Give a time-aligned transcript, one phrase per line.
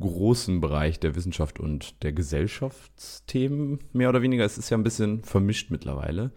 [0.00, 4.44] großen Bereich der Wissenschaft und der Gesellschaftsthemen, mehr oder weniger.
[4.44, 6.30] Es ist ja ein bisschen vermischt mittlerweile.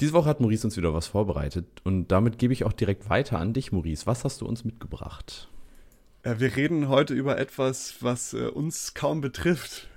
[0.00, 3.38] Diese Woche hat Maurice uns wieder was vorbereitet und damit gebe ich auch direkt weiter
[3.38, 4.06] an dich, Maurice.
[4.06, 5.48] Was hast du uns mitgebracht?
[6.24, 9.88] Ja, wir reden heute über etwas, was äh, uns kaum betrifft.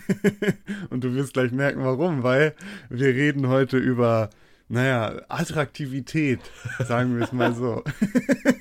[0.90, 2.54] und du wirst gleich merken, warum, weil
[2.88, 4.30] wir reden heute über,
[4.68, 6.40] naja, Attraktivität,
[6.78, 7.84] sagen wir es mal so.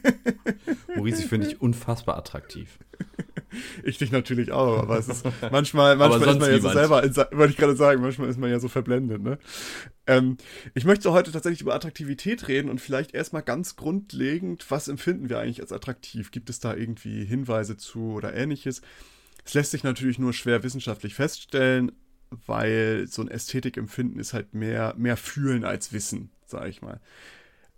[0.96, 2.78] Maurice, ich finde dich unfassbar attraktiv.
[3.84, 7.04] Ich dich natürlich auch, aber es ist manchmal, manchmal ist man ja so selber,
[7.38, 9.38] wollte ich gerade sagen, manchmal ist man ja so verblendet, ne?
[10.06, 10.38] Ähm,
[10.74, 15.40] ich möchte heute tatsächlich über Attraktivität reden und vielleicht erstmal ganz grundlegend, was empfinden wir
[15.40, 16.32] eigentlich als attraktiv?
[16.32, 18.82] Gibt es da irgendwie Hinweise zu oder ähnliches?
[19.46, 21.92] Es lässt sich natürlich nur schwer wissenschaftlich feststellen,
[22.30, 27.00] weil so ein Ästhetikempfinden ist halt mehr, mehr fühlen als wissen, sage ich mal.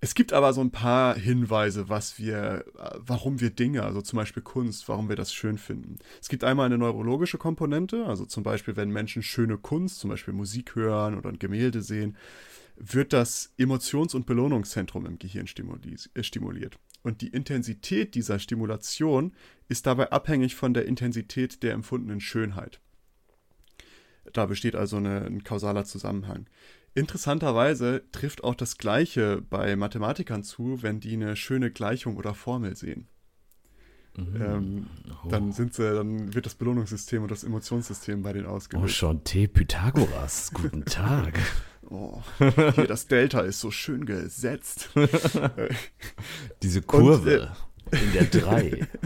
[0.02, 2.64] Es gibt aber so ein paar Hinweise, was wir,
[2.95, 5.97] warum wir Dinge, also zum Beispiel Kunst, warum wir das schön finden.
[6.22, 10.33] Es gibt einmal eine neurologische Komponente, also zum Beispiel, wenn Menschen schöne Kunst, zum Beispiel
[10.33, 12.16] Musik hören oder ein Gemälde sehen,
[12.77, 16.80] wird das Emotions- und Belohnungszentrum im Gehirn äh, stimuliert.
[17.03, 19.33] Und die Intensität dieser Stimulation
[19.67, 22.80] ist dabei abhängig von der Intensität der empfundenen Schönheit.
[24.31, 26.45] Da besteht also eine, ein kausaler Zusammenhang.
[26.94, 32.76] Interessanterweise trifft auch das Gleiche bei Mathematikern zu, wenn die eine schöne Gleichung oder Formel
[32.76, 33.08] sehen.
[34.17, 34.42] Mhm.
[34.42, 34.88] Ähm,
[35.23, 35.30] oh.
[35.30, 38.86] Dann sind sie, dann wird das Belohnungssystem und das Emotionssystem bei denen ausgelöst.
[38.86, 39.48] Oh, schon T.
[39.48, 40.52] Pythagoras.
[40.54, 41.39] Guten Tag.
[41.89, 44.89] Oh, hier das Delta ist so schön gesetzt.
[46.61, 47.52] Diese Kurve
[47.86, 48.88] und, äh, in der 3.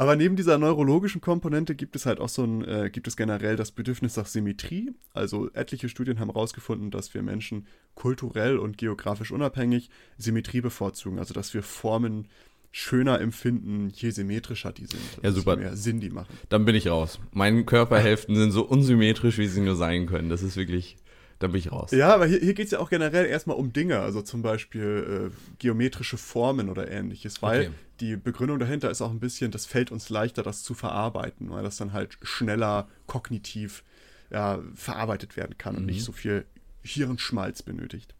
[0.00, 3.56] Aber neben dieser neurologischen Komponente gibt es halt auch so ein, äh, gibt es generell
[3.56, 4.94] das Bedürfnis nach Symmetrie.
[5.12, 7.66] Also etliche Studien haben herausgefunden, dass wir Menschen
[7.96, 11.18] kulturell und geografisch unabhängig Symmetrie bevorzugen.
[11.18, 12.28] Also dass wir Formen
[12.70, 15.02] schöner empfinden, je symmetrischer die sind.
[15.22, 15.56] Ja, super.
[15.56, 16.32] Je mehr Sinn die machen.
[16.48, 17.20] Dann bin ich raus.
[17.32, 20.30] Meine Körperhälften sind so unsymmetrisch, wie sie nur sein können.
[20.30, 20.96] Das ist wirklich
[21.40, 21.90] dann bin ich raus.
[21.90, 25.30] Ja, aber hier, hier geht es ja auch generell erstmal um Dinge, also zum Beispiel
[25.32, 27.70] äh, geometrische Formen oder ähnliches, weil okay.
[28.00, 31.62] Die Begründung dahinter ist auch ein bisschen, das fällt uns leichter, das zu verarbeiten, weil
[31.62, 33.84] das dann halt schneller kognitiv
[34.30, 35.80] ja, verarbeitet werden kann mhm.
[35.80, 36.46] und nicht so viel
[36.82, 38.14] Hirnschmalz benötigt.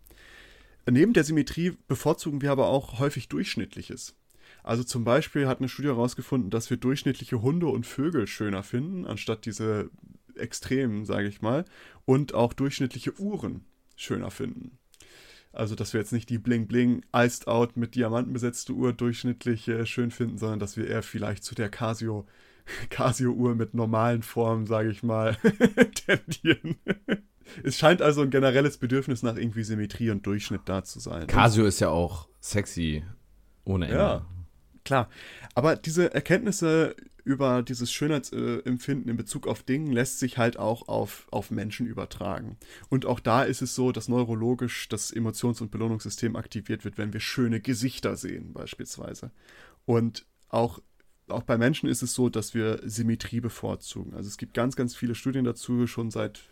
[0.88, 4.16] Neben der Symmetrie bevorzugen wir aber auch häufig Durchschnittliches.
[4.62, 9.06] Also zum Beispiel hat eine Studie herausgefunden, dass wir durchschnittliche Hunde und Vögel schöner finden,
[9.06, 9.90] anstatt diese
[10.34, 11.64] Extremen, sage ich mal,
[12.04, 13.64] und auch durchschnittliche Uhren
[13.96, 14.78] schöner finden.
[15.52, 19.66] Also, dass wir jetzt nicht die Bling Bling Iced Out mit Diamanten besetzte Uhr durchschnittlich
[19.68, 22.26] äh, schön finden, sondern dass wir eher vielleicht zu der Casio
[22.90, 25.36] Casio-Uhr mit normalen Formen, sage ich mal,
[26.06, 26.76] tendieren.
[27.64, 31.26] es scheint also ein generelles Bedürfnis nach irgendwie Symmetrie und Durchschnitt da zu sein.
[31.26, 33.02] Casio ist ja auch sexy
[33.64, 33.98] ohne Ende.
[33.98, 34.26] Ja,
[34.84, 35.08] klar.
[35.54, 36.94] Aber diese Erkenntnisse
[37.24, 42.56] über dieses Schönheitsempfinden in Bezug auf Dinge lässt sich halt auch auf, auf Menschen übertragen.
[42.88, 47.12] Und auch da ist es so, dass neurologisch das Emotions- und Belohnungssystem aktiviert wird, wenn
[47.12, 49.30] wir schöne Gesichter sehen, beispielsweise.
[49.84, 50.80] Und auch,
[51.28, 54.14] auch bei Menschen ist es so, dass wir Symmetrie bevorzugen.
[54.14, 56.42] Also es gibt ganz, ganz viele Studien dazu, schon seit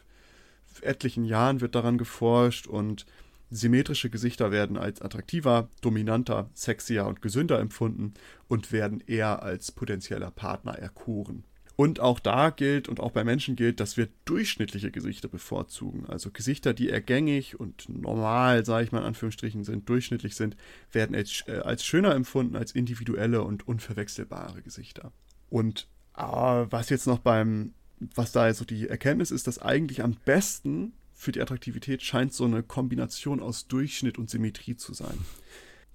[0.82, 3.06] etlichen Jahren wird daran geforscht und
[3.50, 8.14] Symmetrische Gesichter werden als attraktiver, dominanter, sexier und gesünder empfunden
[8.46, 11.44] und werden eher als potenzieller Partner erkoren.
[11.80, 16.06] Und auch da gilt und auch bei Menschen gilt, dass wir durchschnittliche Gesichter bevorzugen.
[16.06, 20.56] Also Gesichter, die ergängig und normal, sage ich mal in Anführungsstrichen, sind, durchschnittlich sind,
[20.90, 25.12] werden als, äh, als schöner empfunden als individuelle und unverwechselbare Gesichter.
[25.50, 25.86] Und
[26.16, 30.94] äh, was jetzt noch beim, was da so die Erkenntnis ist, dass eigentlich am besten
[31.18, 35.18] für die Attraktivität scheint so eine Kombination aus Durchschnitt und Symmetrie zu sein.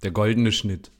[0.02, 0.90] Der goldene Schnitt.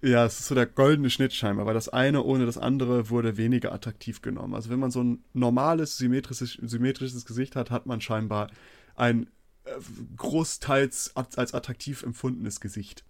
[0.00, 3.36] Ja, es ist so der goldene Schnitt scheinbar, weil das eine ohne das andere wurde
[3.36, 4.54] weniger attraktiv genommen.
[4.54, 8.50] Also wenn man so ein normales, symmetrisches, symmetrisches Gesicht hat, hat man scheinbar
[8.96, 9.26] ein
[9.64, 9.70] äh,
[10.16, 13.04] großteils als attraktiv empfundenes Gesicht.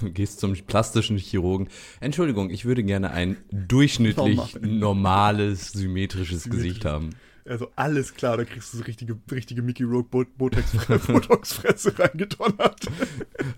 [0.00, 1.68] Du gehst zum plastischen Chirurgen.
[1.98, 4.70] Entschuldigung, ich würde gerne ein durchschnittlich Normal.
[4.78, 6.66] normales, symmetrisches Symmetrisch.
[6.68, 7.10] Gesicht haben.
[7.44, 12.86] Also alles klar, da kriegst du so richtige, richtige Mickey Rogue Botox-Fresse reingedonnert.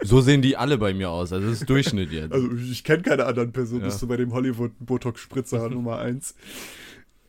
[0.04, 2.32] So sehen die alle bei mir aus, also das ist Durchschnitt jetzt.
[2.32, 3.86] Also ich kenne keine anderen Personen, ja.
[3.86, 6.34] bist du bei dem Hollywood-Botox-Spritzer Nummer eins.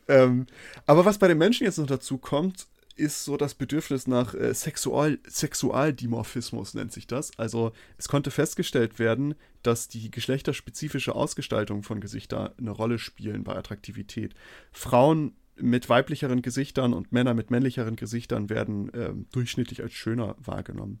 [0.08, 0.46] Ähm,
[0.86, 2.66] aber was bei den Menschen jetzt noch dazu kommt,
[2.96, 7.36] ist so das Bedürfnis nach äh, Sexual Sexualdimorphismus, nennt sich das.
[7.38, 13.56] Also es konnte festgestellt werden, dass die geschlechterspezifische Ausgestaltung von Gesichtern eine Rolle spielen bei
[13.56, 14.34] Attraktivität.
[14.72, 21.00] Frauen mit weiblicheren Gesichtern und Männer mit männlicheren Gesichtern werden äh, durchschnittlich als schöner wahrgenommen.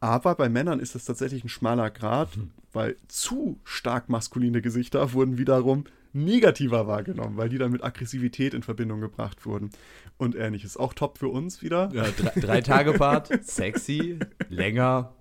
[0.00, 2.50] Aber bei Männern ist das tatsächlich ein schmaler Grad, mhm.
[2.72, 8.62] weil zu stark maskuline Gesichter wurden wiederum negativer wahrgenommen, weil die dann mit Aggressivität in
[8.62, 9.70] Verbindung gebracht wurden
[10.16, 10.76] und ähnliches.
[10.76, 11.90] Auch top für uns wieder.
[11.92, 14.18] Ja, drei, drei Tage Part, sexy,
[14.48, 15.14] länger.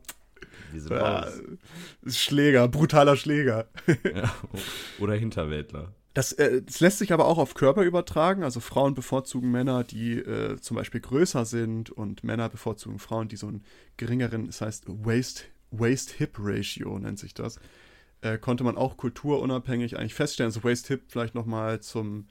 [0.71, 1.27] Wir sind ja,
[2.07, 3.68] Schläger, brutaler Schläger.
[4.03, 4.33] Ja,
[5.00, 5.94] oder Hinterwäldler.
[6.18, 8.44] Das, äh, das, lässt sich aber auch auf Körper übertragen.
[8.44, 13.36] Also Frauen bevorzugen Männer, die äh, zum Beispiel größer sind und Männer bevorzugen Frauen, die
[13.36, 13.64] so einen
[13.98, 17.60] geringeren, das heißt Waist-Hip-Ratio nennt sich das,
[18.22, 20.48] äh, konnte man auch kulturunabhängig eigentlich feststellen.
[20.48, 22.28] Also Waist-Hip vielleicht nochmal zum,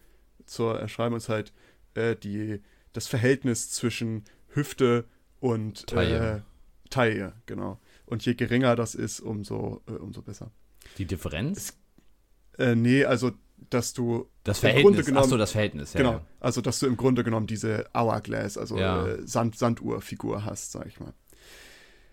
[0.47, 1.53] zur Erschreibung ist halt
[1.95, 2.61] äh, die,
[2.93, 5.05] das Verhältnis zwischen Hüfte
[5.39, 6.39] und Taille.
[6.39, 6.41] Äh,
[6.91, 7.79] Taille, genau.
[8.05, 10.51] Und je geringer das ist, umso, äh, umso besser.
[10.99, 11.79] Die Differenz?
[12.59, 13.31] Es, äh, nee, also
[13.71, 15.99] dass du das Verhältnis, genommen, ach das Verhältnis, ja.
[15.99, 16.27] Genau, ja.
[16.41, 19.07] also dass du im Grunde genommen diese Hourglass, also ja.
[19.07, 21.13] äh, Sand, Sanduhrfigur hast, sag ich mal.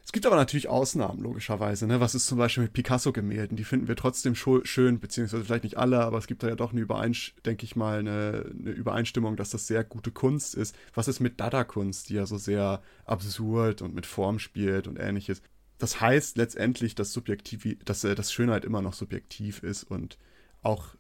[0.05, 1.87] Es gibt aber natürlich Ausnahmen, logischerweise.
[1.87, 1.99] Ne?
[2.01, 3.55] Was ist zum Beispiel mit Picasso-Gemälden?
[3.55, 6.71] Die finden wir trotzdem schön, beziehungsweise vielleicht nicht alle, aber es gibt da ja doch
[6.71, 10.75] eine Übereinstimmung, denke ich mal, eine, eine, Übereinstimmung, dass das sehr gute Kunst ist.
[10.93, 15.41] Was ist mit Dada-Kunst, die ja so sehr absurd und mit Form spielt und ähnliches?
[15.77, 20.17] Das heißt letztendlich, dass, Subjektiv dass, äh, dass Schönheit immer noch subjektiv ist und
[20.61, 20.95] auch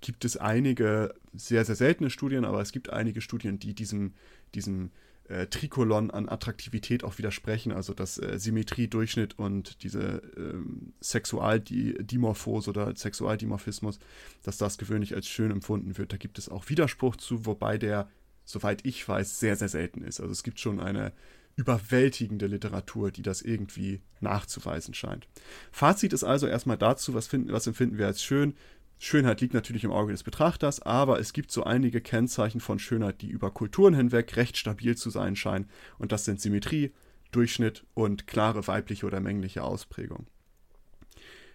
[0.00, 4.14] gibt es einige sehr, sehr seltene Studien, aber es gibt einige Studien, die diesem,
[4.54, 4.90] diesem
[5.28, 12.70] äh, Trikolon an Attraktivität auch widersprechen, also dass äh, Symmetrie, Durchschnitt und diese ähm, Sexualdimorphose
[12.70, 13.98] oder Sexualdimorphismus,
[14.42, 16.12] dass das gewöhnlich als schön empfunden wird.
[16.12, 18.08] Da gibt es auch Widerspruch zu, wobei der,
[18.44, 20.20] soweit ich weiß, sehr, sehr selten ist.
[20.20, 21.12] Also es gibt schon eine
[21.56, 25.26] überwältigende Literatur, die das irgendwie nachzuweisen scheint.
[25.72, 28.54] Fazit ist also erstmal dazu, was, finden, was empfinden wir als schön?
[28.98, 33.20] Schönheit liegt natürlich im Auge des Betrachters, aber es gibt so einige Kennzeichen von Schönheit,
[33.20, 35.68] die über Kulturen hinweg recht stabil zu sein scheinen.
[35.98, 36.92] Und das sind Symmetrie,
[37.30, 40.26] Durchschnitt und klare weibliche oder männliche Ausprägung.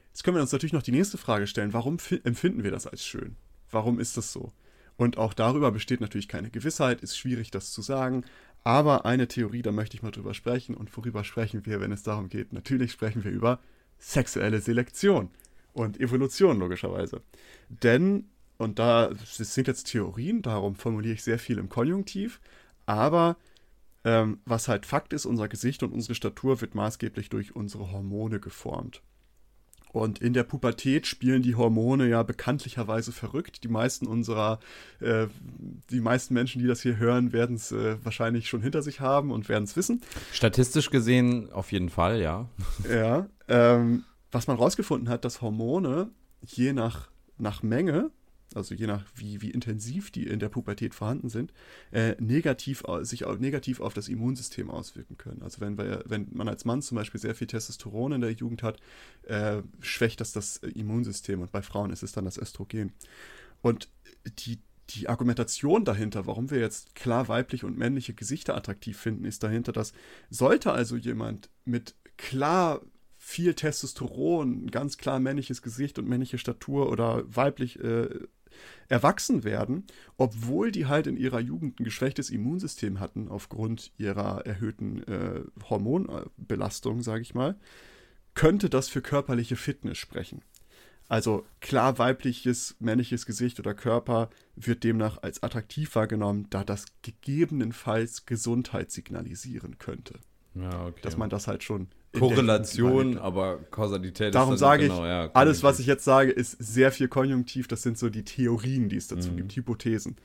[0.09, 3.03] Jetzt können wir uns natürlich noch die nächste Frage stellen, warum empfinden wir das als
[3.03, 3.35] schön?
[3.71, 4.51] Warum ist das so?
[4.97, 8.23] Und auch darüber besteht natürlich keine Gewissheit, ist schwierig das zu sagen,
[8.63, 10.75] aber eine Theorie, da möchte ich mal drüber sprechen.
[10.75, 12.53] Und worüber sprechen wir, wenn es darum geht?
[12.53, 13.59] Natürlich sprechen wir über
[13.97, 15.29] sexuelle Selektion
[15.73, 17.21] und Evolution logischerweise.
[17.69, 18.25] Denn,
[18.57, 22.39] und da das sind jetzt Theorien, darum formuliere ich sehr viel im Konjunktiv,
[22.85, 23.37] aber
[24.03, 28.39] ähm, was halt Fakt ist, unser Gesicht und unsere Statur wird maßgeblich durch unsere Hormone
[28.39, 29.01] geformt.
[29.91, 33.63] Und in der Pubertät spielen die Hormone ja bekanntlicherweise verrückt.
[33.65, 34.59] Die meisten unserer,
[35.01, 35.27] äh,
[35.89, 39.31] die meisten Menschen, die das hier hören, werden es äh, wahrscheinlich schon hinter sich haben
[39.31, 40.01] und werden es wissen.
[40.31, 42.47] Statistisch gesehen auf jeden Fall, ja.
[42.89, 43.27] Ja.
[43.49, 46.11] Ähm, was man rausgefunden hat, dass Hormone
[46.41, 48.11] je nach, nach Menge,
[48.53, 51.53] also je nach wie, wie intensiv die in der Pubertät vorhanden sind,
[51.91, 55.41] äh, negativ, sich auch negativ auf das Immunsystem auswirken können.
[55.41, 58.63] Also wenn, wir, wenn man als Mann zum Beispiel sehr viel Testosteron in der Jugend
[58.63, 58.79] hat,
[59.23, 62.93] äh, schwächt das das Immunsystem und bei Frauen ist es dann das Östrogen.
[63.61, 63.89] Und
[64.39, 64.59] die,
[64.89, 69.71] die Argumentation dahinter, warum wir jetzt klar weibliche und männliche Gesichter attraktiv finden, ist dahinter,
[69.71, 69.93] dass
[70.29, 72.81] sollte also jemand mit klar
[73.31, 78.09] viel Testosteron, ganz klar männliches Gesicht und männliche Statur oder weiblich äh,
[78.89, 79.85] erwachsen werden,
[80.17, 87.01] obwohl die halt in ihrer Jugend ein geschwächtes Immunsystem hatten aufgrund ihrer erhöhten äh, Hormonbelastung,
[87.01, 87.55] sage ich mal,
[88.33, 90.41] könnte das für körperliche Fitness sprechen.
[91.07, 98.25] Also klar weibliches, männliches Gesicht oder Körper wird demnach als attraktiv wahrgenommen, da das gegebenenfalls
[98.25, 100.19] Gesundheit signalisieren könnte.
[100.53, 101.01] Ja, okay.
[101.01, 105.79] Dass man das halt schon Korrelation, aber Kausalität Darum sage genau, ich, ja, alles, was
[105.79, 107.67] ich jetzt sage, ist sehr viel konjunktiv.
[107.67, 109.37] Das sind so die Theorien, die es dazu mhm.
[109.37, 110.17] gibt, Hypothesen.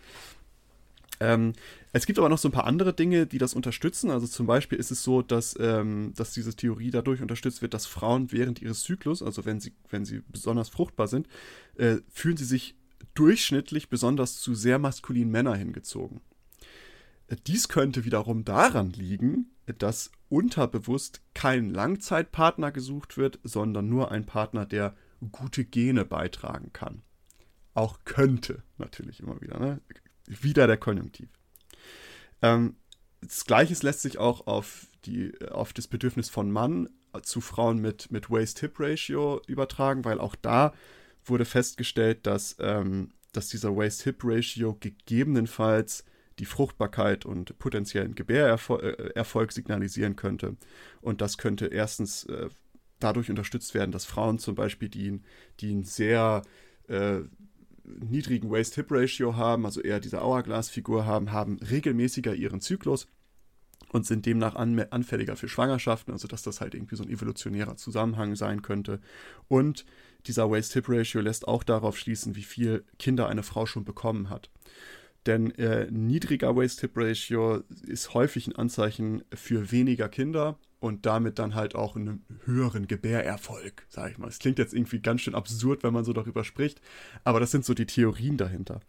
[1.21, 1.53] Ähm,
[1.93, 4.11] es gibt aber noch so ein paar andere Dinge, die das unterstützen.
[4.11, 7.87] Also zum Beispiel ist es so, dass, ähm, dass diese Theorie dadurch unterstützt wird, dass
[7.87, 11.29] Frauen während ihres Zyklus, also wenn sie, wenn sie besonders fruchtbar sind,
[11.77, 12.75] äh, fühlen sie sich
[13.15, 16.21] durchschnittlich besonders zu sehr maskulinen Männern hingezogen.
[17.47, 24.65] Dies könnte wiederum daran liegen, dass unterbewusst kein Langzeitpartner gesucht wird, sondern nur ein Partner,
[24.65, 24.95] der
[25.33, 27.03] gute Gene beitragen kann.
[27.75, 29.59] Auch könnte natürlich immer wieder.
[29.59, 29.81] Ne?
[30.27, 31.29] Wieder der Konjunktiv.
[32.43, 32.77] Ähm,
[33.21, 36.89] das Gleiche lässt sich auch auf, die, auf das Bedürfnis von Mann
[37.23, 40.75] zu Frauen mit, mit Waist-Hip-Ratio übertragen, weil auch da
[41.25, 46.05] wurde festgestellt, dass, ähm, dass dieser Waist-Hip-Ratio gegebenenfalls
[46.39, 50.57] die Fruchtbarkeit und potenziellen Gebärerfolg signalisieren könnte.
[51.01, 52.49] Und das könnte erstens äh,
[53.01, 55.21] dadurch unterstützt werden, dass Frauen zum Beispiel, die,
[55.61, 56.43] die einen sehr
[56.89, 57.21] äh,
[57.85, 63.07] niedrigen Waist-Hip-Ratio haben, also eher diese Hourglass-Figur haben, haben regelmäßiger ihren Zyklus
[63.93, 67.77] und sind demnach an, anfälliger für Schwangerschaften, also dass das halt irgendwie so ein evolutionärer
[67.77, 69.01] Zusammenhang sein könnte.
[69.49, 69.85] Und
[70.27, 74.51] dieser Waist-Hip-Ratio lässt auch darauf schließen, wie viel Kinder eine Frau schon bekommen hat.
[75.27, 81.75] Denn äh, niedriger Waist-Hip-Ratio ist häufig ein Anzeichen für weniger Kinder und damit dann halt
[81.75, 84.29] auch einen höheren Gebärerfolg, sag ich mal.
[84.29, 86.81] Es klingt jetzt irgendwie ganz schön absurd, wenn man so darüber spricht,
[87.25, 88.81] aber das sind so die Theorien dahinter.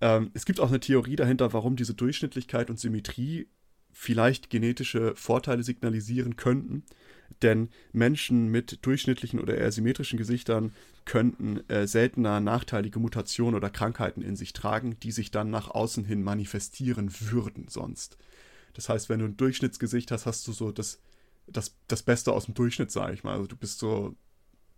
[0.00, 3.48] Ähm, es gibt auch eine Theorie dahinter, warum diese Durchschnittlichkeit und Symmetrie
[3.90, 6.82] vielleicht genetische Vorteile signalisieren könnten.
[7.42, 10.72] Denn Menschen mit durchschnittlichen oder eher symmetrischen Gesichtern
[11.04, 16.04] könnten äh, seltener nachteilige Mutationen oder Krankheiten in sich tragen, die sich dann nach außen
[16.04, 18.16] hin manifestieren würden sonst.
[18.72, 21.00] Das heißt, wenn du ein Durchschnittsgesicht hast, hast du so das,
[21.46, 23.34] das, das Beste aus dem Durchschnitt, sage ich mal.
[23.34, 24.16] Also du bist so,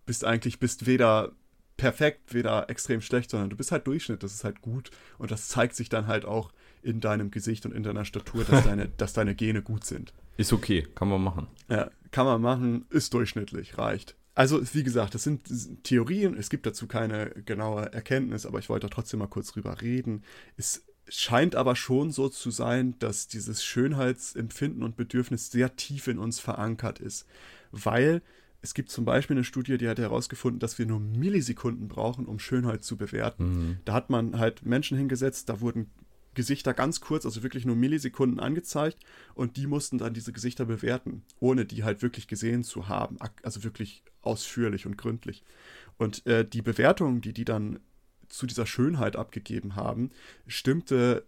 [0.04, 1.32] bist eigentlich, bist weder
[1.76, 5.48] perfekt, weder extrem schlecht, sondern du bist halt Durchschnitt, das ist halt gut und das
[5.48, 9.12] zeigt sich dann halt auch in deinem Gesicht und in deiner Statur, dass deine, dass
[9.12, 10.12] deine Gene gut sind.
[10.36, 11.48] Ist okay, kann man machen.
[11.68, 14.16] Ja, kann man machen, ist durchschnittlich, reicht.
[14.34, 18.90] Also, wie gesagt, das sind Theorien, es gibt dazu keine genaue Erkenntnis, aber ich wollte
[18.90, 20.24] trotzdem mal kurz drüber reden.
[20.58, 26.18] Es scheint aber schon so zu sein, dass dieses Schönheitsempfinden und Bedürfnis sehr tief in
[26.18, 27.26] uns verankert ist,
[27.70, 28.22] weil
[28.60, 32.38] es gibt zum Beispiel eine Studie, die hat herausgefunden, dass wir nur Millisekunden brauchen, um
[32.38, 33.44] Schönheit zu bewerten.
[33.44, 33.76] Mhm.
[33.84, 35.90] Da hat man halt Menschen hingesetzt, da wurden
[36.36, 38.98] Gesichter ganz kurz, also wirklich nur Millisekunden angezeigt
[39.34, 43.64] und die mussten dann diese Gesichter bewerten, ohne die halt wirklich gesehen zu haben, also
[43.64, 45.42] wirklich ausführlich und gründlich.
[45.98, 47.80] Und äh, die Bewertung, die die dann
[48.28, 50.10] zu dieser Schönheit abgegeben haben,
[50.46, 51.24] stimmte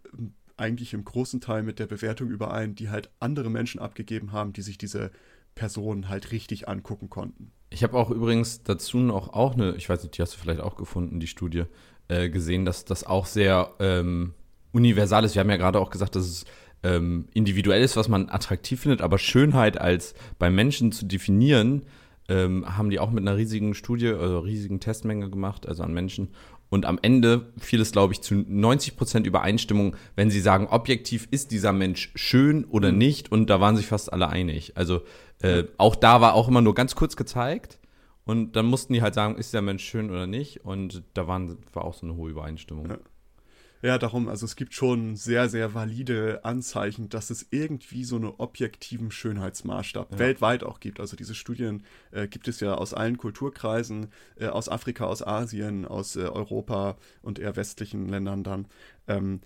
[0.57, 4.61] eigentlich im großen Teil mit der Bewertung überein, die halt andere Menschen abgegeben haben, die
[4.61, 5.11] sich diese
[5.55, 7.51] Person halt richtig angucken konnten.
[7.69, 10.61] Ich habe auch übrigens dazu noch auch eine, ich weiß nicht, die hast du vielleicht
[10.61, 11.65] auch gefunden, die Studie,
[12.09, 14.33] äh, gesehen, dass das auch sehr ähm,
[14.71, 15.35] universal ist.
[15.35, 16.45] Wir haben ja gerade auch gesagt, dass es
[16.83, 21.83] ähm, individuell ist, was man attraktiv findet, aber Schönheit als bei Menschen zu definieren,
[22.29, 26.29] ähm, haben die auch mit einer riesigen Studie, also riesigen Testmenge gemacht, also an Menschen.
[26.69, 31.27] Und am Ende fiel es, glaube ich, zu 90 Prozent Übereinstimmung, wenn sie sagen, objektiv
[31.31, 32.99] ist dieser Mensch schön oder mhm.
[32.99, 33.31] nicht.
[33.31, 34.73] Und da waren sich fast alle einig.
[34.75, 35.01] Also
[35.41, 37.79] äh, auch da war auch immer nur ganz kurz gezeigt.
[38.23, 40.63] Und dann mussten die halt sagen, ist der Mensch schön oder nicht.
[40.63, 42.87] Und da waren, war auch so eine hohe Übereinstimmung.
[42.89, 42.97] Ja.
[43.81, 48.25] Ja, darum, also es gibt schon sehr, sehr valide Anzeichen, dass es irgendwie so einen
[48.25, 50.19] objektiven Schönheitsmaßstab ja.
[50.19, 50.99] weltweit auch gibt.
[50.99, 55.85] Also diese Studien äh, gibt es ja aus allen Kulturkreisen, äh, aus Afrika, aus Asien,
[55.85, 58.67] aus äh, Europa und eher westlichen Ländern dann.
[59.07, 59.39] Ähm,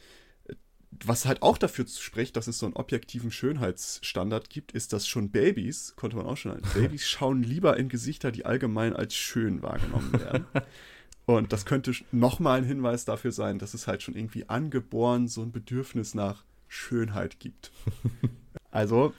[1.04, 5.32] was halt auch dafür spricht, dass es so einen objektiven Schönheitsstandard gibt, ist, dass schon
[5.32, 10.14] Babys, konnte man auch schon, Babys schauen lieber in Gesichter, die allgemein als schön wahrgenommen
[10.14, 10.46] werden.
[11.26, 15.42] Und das könnte nochmal ein Hinweis dafür sein, dass es halt schon irgendwie angeboren so
[15.42, 17.72] ein Bedürfnis nach Schönheit gibt.
[18.72, 19.14] also,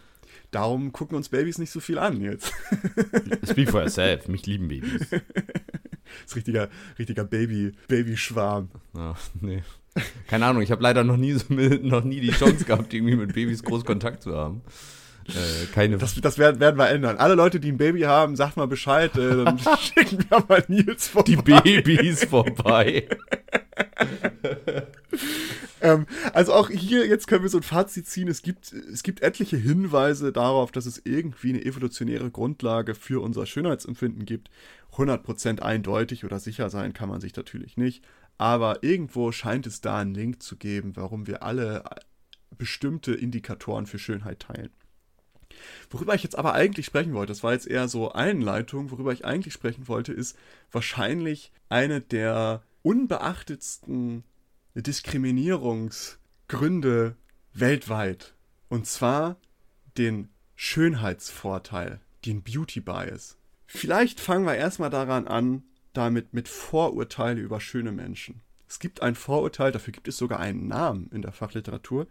[0.51, 2.53] darum gucken uns Babys nicht so viel an jetzt.
[3.49, 5.09] Speak for yourself, mich lieben Babys.
[5.11, 5.23] Das
[6.27, 6.69] ist richtiger,
[6.99, 8.69] richtiger Baby, Babyschwarm.
[8.95, 9.63] Ach, nee.
[10.27, 11.39] Keine Ahnung, ich habe leider noch nie,
[11.83, 14.63] noch nie die Chance gehabt, irgendwie mit Babys groß Kontakt zu haben.
[15.29, 17.17] Äh, keine das, das werden, werden, wir ändern.
[17.17, 21.09] Alle Leute, die ein Baby haben, sagt mal Bescheid, äh, dann schicken wir mal Nils
[21.09, 21.33] vorbei.
[21.33, 23.09] Die Babys vorbei.
[25.81, 28.29] ähm, also auch hier, jetzt können wir so ein Fazit ziehen.
[28.29, 33.47] Es gibt, es gibt etliche Hinweise darauf, dass es irgendwie eine evolutionäre Grundlage für unser
[33.47, 34.51] Schönheitsempfinden gibt.
[34.95, 38.05] 100% eindeutig oder sicher sein kann man sich natürlich nicht.
[38.39, 41.85] Aber irgendwo scheint es da einen Link zu geben, warum wir alle
[42.57, 44.71] bestimmte Indikatoren für Schönheit teilen.
[45.91, 49.25] Worüber ich jetzt aber eigentlich sprechen wollte, das war jetzt eher so Einleitung, worüber ich
[49.25, 50.37] eigentlich sprechen wollte, ist
[50.73, 54.25] wahrscheinlich eine der unbeachtetsten
[54.75, 57.17] Diskriminierungsgründe
[57.53, 58.35] weltweit.
[58.69, 59.37] Und zwar
[59.97, 63.37] den Schönheitsvorteil, den Beauty Bias.
[63.67, 68.41] Vielleicht fangen wir erstmal daran an, damit mit Vorurteile über schöne Menschen.
[68.69, 72.07] Es gibt ein Vorurteil, dafür gibt es sogar einen Namen in der Fachliteratur,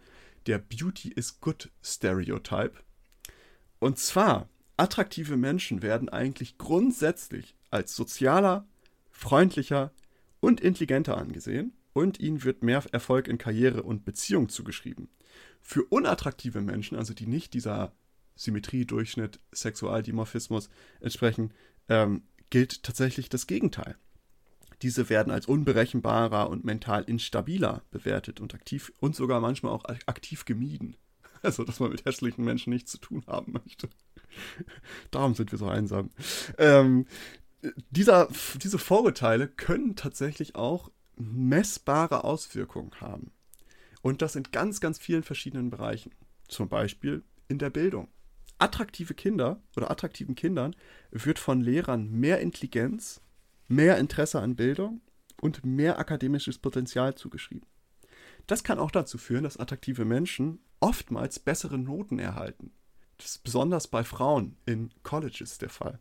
[0.46, 2.72] der Beauty is Good Stereotype.
[3.84, 4.48] Und zwar,
[4.78, 8.66] attraktive Menschen werden eigentlich grundsätzlich als sozialer,
[9.10, 9.92] freundlicher
[10.40, 15.10] und intelligenter angesehen und ihnen wird mehr Erfolg in Karriere und Beziehung zugeschrieben.
[15.60, 17.92] Für unattraktive Menschen, also die nicht dieser
[18.36, 21.52] Symmetrie, Durchschnitt, Sexualdimorphismus entsprechen,
[21.90, 23.98] ähm, gilt tatsächlich das Gegenteil.
[24.80, 30.46] Diese werden als unberechenbarer und mental instabiler bewertet und aktiv und sogar manchmal auch aktiv
[30.46, 30.96] gemieden.
[31.44, 33.88] Also, dass man mit hässlichen Menschen nichts zu tun haben möchte.
[35.10, 36.10] Darum sind wir so einsam.
[36.58, 37.06] Ähm,
[37.90, 38.28] dieser,
[38.62, 43.30] diese Vorurteile können tatsächlich auch messbare Auswirkungen haben.
[44.02, 46.12] Und das in ganz, ganz vielen verschiedenen Bereichen.
[46.48, 48.08] Zum Beispiel in der Bildung.
[48.58, 50.76] Attraktive Kinder oder attraktiven Kindern
[51.10, 53.20] wird von Lehrern mehr Intelligenz,
[53.68, 55.00] mehr Interesse an Bildung
[55.40, 57.66] und mehr akademisches Potenzial zugeschrieben.
[58.46, 62.70] Das kann auch dazu führen, dass attraktive Menschen oftmals bessere Noten erhalten.
[63.16, 65.98] Das ist besonders bei Frauen in Colleges der Fall.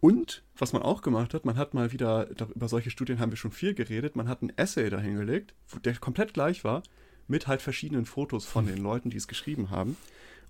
[0.00, 3.36] Und was man auch gemacht hat, man hat mal wieder, über solche Studien haben wir
[3.36, 6.82] schon viel geredet, man hat einen Essay dahingelegt, der komplett gleich war,
[7.28, 9.96] mit halt verschiedenen Fotos von den Leuten, die es geschrieben haben.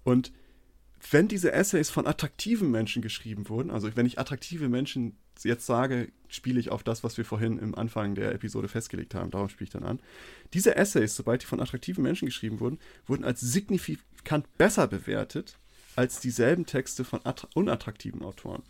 [0.02, 0.32] Und
[1.10, 6.10] wenn diese Essays von attraktiven Menschen geschrieben wurden, also wenn ich attraktive Menschen jetzt sage,
[6.28, 9.66] spiele ich auf das, was wir vorhin im Anfang der Episode festgelegt haben, darauf spiele
[9.66, 10.00] ich dann an.
[10.54, 15.58] Diese Essays, sobald die von attraktiven Menschen geschrieben wurden, wurden als signifikant besser bewertet
[15.94, 17.20] als dieselben Texte von
[17.54, 18.62] unattraktiven Autoren.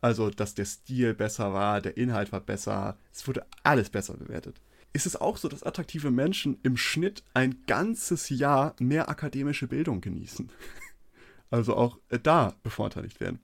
[0.00, 4.60] Also, dass der Stil besser war, der Inhalt war besser, es wurde alles besser bewertet.
[4.92, 10.00] Ist es auch so, dass attraktive Menschen im Schnitt ein ganzes Jahr mehr akademische Bildung
[10.00, 10.50] genießen?
[11.54, 13.38] Also auch äh, da bevorteiligt werden.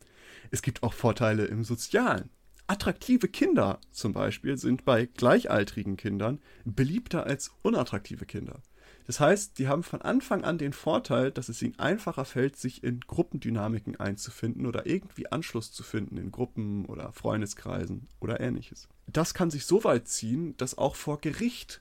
[0.51, 2.29] Es gibt auch Vorteile im Sozialen.
[2.67, 8.63] Attraktive Kinder zum Beispiel sind bei gleichaltrigen Kindern beliebter als unattraktive Kinder.
[9.07, 12.83] Das heißt, die haben von Anfang an den Vorteil, dass es ihnen einfacher fällt, sich
[12.83, 18.89] in Gruppendynamiken einzufinden oder irgendwie Anschluss zu finden in Gruppen oder Freundeskreisen oder ähnliches.
[19.07, 21.81] Das kann sich so weit ziehen, dass auch vor Gericht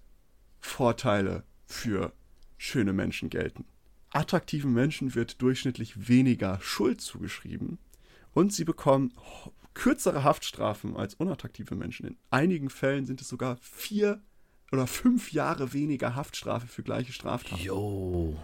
[0.60, 2.14] Vorteile für
[2.60, 3.66] schöne Menschen gelten.
[4.12, 7.78] Attraktiven Menschen wird durchschnittlich weniger Schuld zugeschrieben
[8.34, 9.14] und sie bekommen
[9.74, 12.08] kürzere Haftstrafen als unattraktive Menschen.
[12.08, 14.22] In einigen Fällen sind es sogar vier
[14.72, 17.64] oder fünf Jahre weniger Haftstrafe für gleiche Straftaten.
[17.64, 18.38] Jo.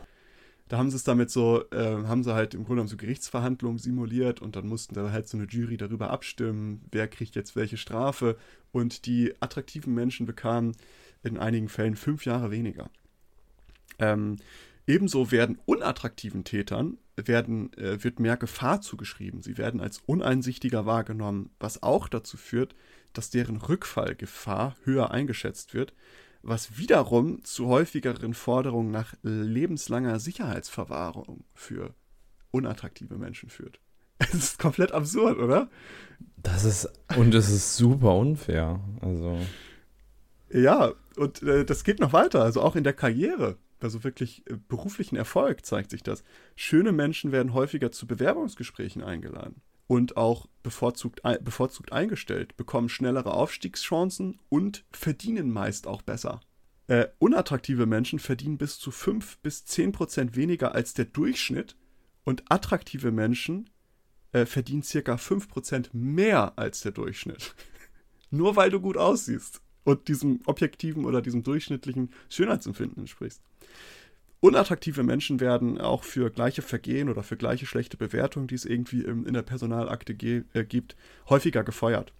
[0.68, 3.78] Da haben sie es damit so, äh, haben sie halt im Grunde genommen so Gerichtsverhandlungen
[3.78, 7.78] simuliert und dann mussten da halt so eine Jury darüber abstimmen, wer kriegt jetzt welche
[7.78, 8.38] Strafe.
[8.72, 10.76] Und die attraktiven Menschen bekamen
[11.24, 12.90] in einigen Fällen fünf Jahre weniger.
[14.00, 14.38] Ähm,
[14.88, 19.42] ebenso werden unattraktiven Tätern werden, äh, wird mehr Gefahr zugeschrieben.
[19.42, 22.76] Sie werden als uneinsichtiger wahrgenommen, was auch dazu führt,
[23.14, 25.94] dass deren Rückfallgefahr höher eingeschätzt wird,
[26.42, 31.96] was wiederum zu häufigeren Forderungen nach lebenslanger Sicherheitsverwahrung für
[32.52, 33.80] unattraktive Menschen führt.
[34.20, 35.70] Es ist komplett absurd, oder?
[36.38, 38.80] Das ist, und es ist super unfair.
[39.02, 39.38] Also.
[40.50, 43.58] Ja, und äh, das geht noch weiter, also auch in der Karriere.
[43.80, 46.24] Also wirklich äh, beruflichen Erfolg zeigt sich das.
[46.56, 54.40] Schöne Menschen werden häufiger zu Bewerbungsgesprächen eingeladen und auch bevorzugt, bevorzugt eingestellt, bekommen schnellere Aufstiegschancen
[54.50, 56.42] und verdienen meist auch besser.
[56.88, 61.76] Äh, unattraktive Menschen verdienen bis zu 5 bis 10 Prozent weniger als der Durchschnitt
[62.24, 63.70] und attraktive Menschen
[64.32, 67.56] äh, verdienen circa 5 Prozent mehr als der Durchschnitt.
[68.30, 73.42] Nur weil du gut aussiehst und diesem objektiven oder diesem durchschnittlichen Schönheitsempfinden entsprichst.
[74.42, 79.02] Unattraktive Menschen werden auch für gleiche Vergehen oder für gleiche schlechte Bewertungen, die es irgendwie
[79.02, 80.96] in der Personalakte äh, gibt,
[81.30, 82.12] häufiger gefeuert.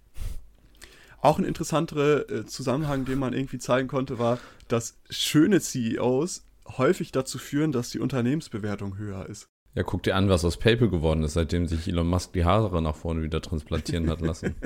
[1.20, 6.44] Auch ein interessanter äh, Zusammenhang, den man irgendwie zeigen konnte, war, dass schöne CEOs
[6.78, 9.48] häufig dazu führen, dass die Unternehmensbewertung höher ist.
[9.74, 12.80] Ja, guck dir an, was aus PayPal geworden ist, seitdem sich Elon Musk die Haare
[12.80, 14.54] nach vorne wieder transplantieren hat lassen.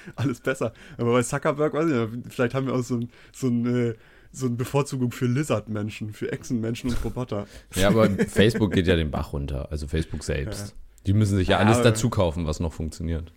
[0.16, 0.72] Alles besser.
[0.96, 3.94] Aber bei Zuckerberg, weiß ich nicht, vielleicht haben wir auch so ein, so ein äh,
[4.30, 7.46] so eine Bevorzugung für Lizard-Menschen, für Echsenmenschen und Roboter.
[7.74, 10.68] Ja, aber Facebook geht ja den Bach runter, also Facebook selbst.
[10.68, 10.74] Ja.
[11.06, 13.32] Die müssen sich ja, ja alles dazu kaufen, was noch funktioniert.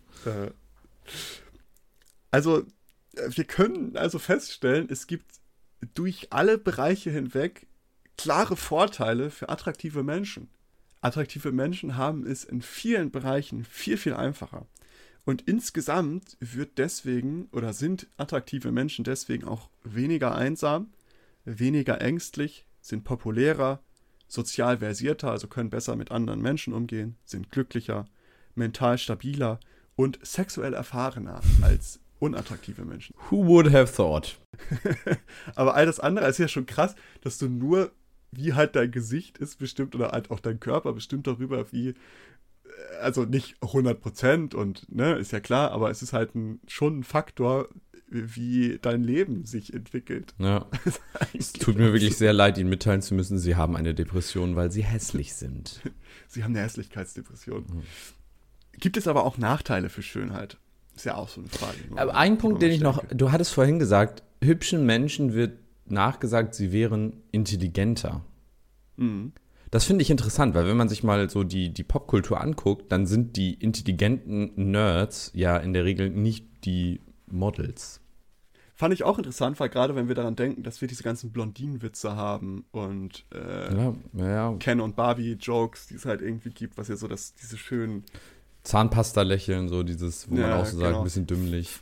[2.29, 2.63] Also,
[3.13, 5.25] wir können also feststellen, es gibt
[5.93, 7.67] durch alle Bereiche hinweg
[8.17, 10.49] klare Vorteile für attraktive Menschen.
[11.01, 14.67] Attraktive Menschen haben es in vielen Bereichen viel, viel einfacher.
[15.23, 20.91] Und insgesamt wird deswegen oder sind attraktive Menschen deswegen auch weniger einsam,
[21.45, 23.81] weniger ängstlich, sind populärer,
[24.27, 28.07] sozial versierter, also können besser mit anderen Menschen umgehen, sind glücklicher,
[28.55, 29.59] mental stabiler
[29.95, 33.15] und sexuell erfahrener als unattraktive Menschen.
[33.29, 34.39] Who would have thought?
[35.55, 37.91] Aber all das andere ist ja schon krass, dass du nur
[38.31, 41.95] wie halt dein Gesicht ist bestimmt oder halt auch dein Körper bestimmt darüber, wie,
[43.01, 47.03] also nicht 100% und, ne, ist ja klar, aber es ist halt ein, schon ein
[47.03, 47.69] Faktor,
[48.11, 50.33] wie dein Leben sich entwickelt.
[50.37, 50.67] Ja.
[51.37, 54.71] es tut mir wirklich sehr leid, Ihnen mitteilen zu müssen, Sie haben eine Depression, weil
[54.71, 55.81] Sie hässlich sind.
[56.27, 57.61] Sie haben eine Hässlichkeitsdepression.
[57.61, 57.83] Mhm.
[58.73, 60.57] Gibt es aber auch Nachteile für Schönheit?
[60.95, 61.77] Ist ja auch so eine Frage.
[61.95, 66.71] Aber ein Punkt, den ich noch, du hattest vorhin gesagt, hübschen Menschen wird nachgesagt, sie
[66.71, 68.25] wären intelligenter.
[68.97, 69.31] Mhm.
[69.71, 73.07] Das finde ich interessant, weil wenn man sich mal so die, die Popkultur anguckt, dann
[73.07, 78.01] sind die intelligenten Nerds ja in der Regel nicht die Models.
[78.75, 82.15] Fand ich auch interessant, weil gerade wenn wir daran denken, dass wir diese ganzen Blondinenwitze
[82.15, 84.55] haben und äh, ja, ja.
[84.59, 88.03] Ken und Barbie-Jokes, die es halt irgendwie gibt, was ja so das, diese schönen
[88.63, 90.89] Zahnpasta-Lächeln, so dieses, wo ja, man auch so genau.
[90.89, 91.79] sagt, ein bisschen dümmlich.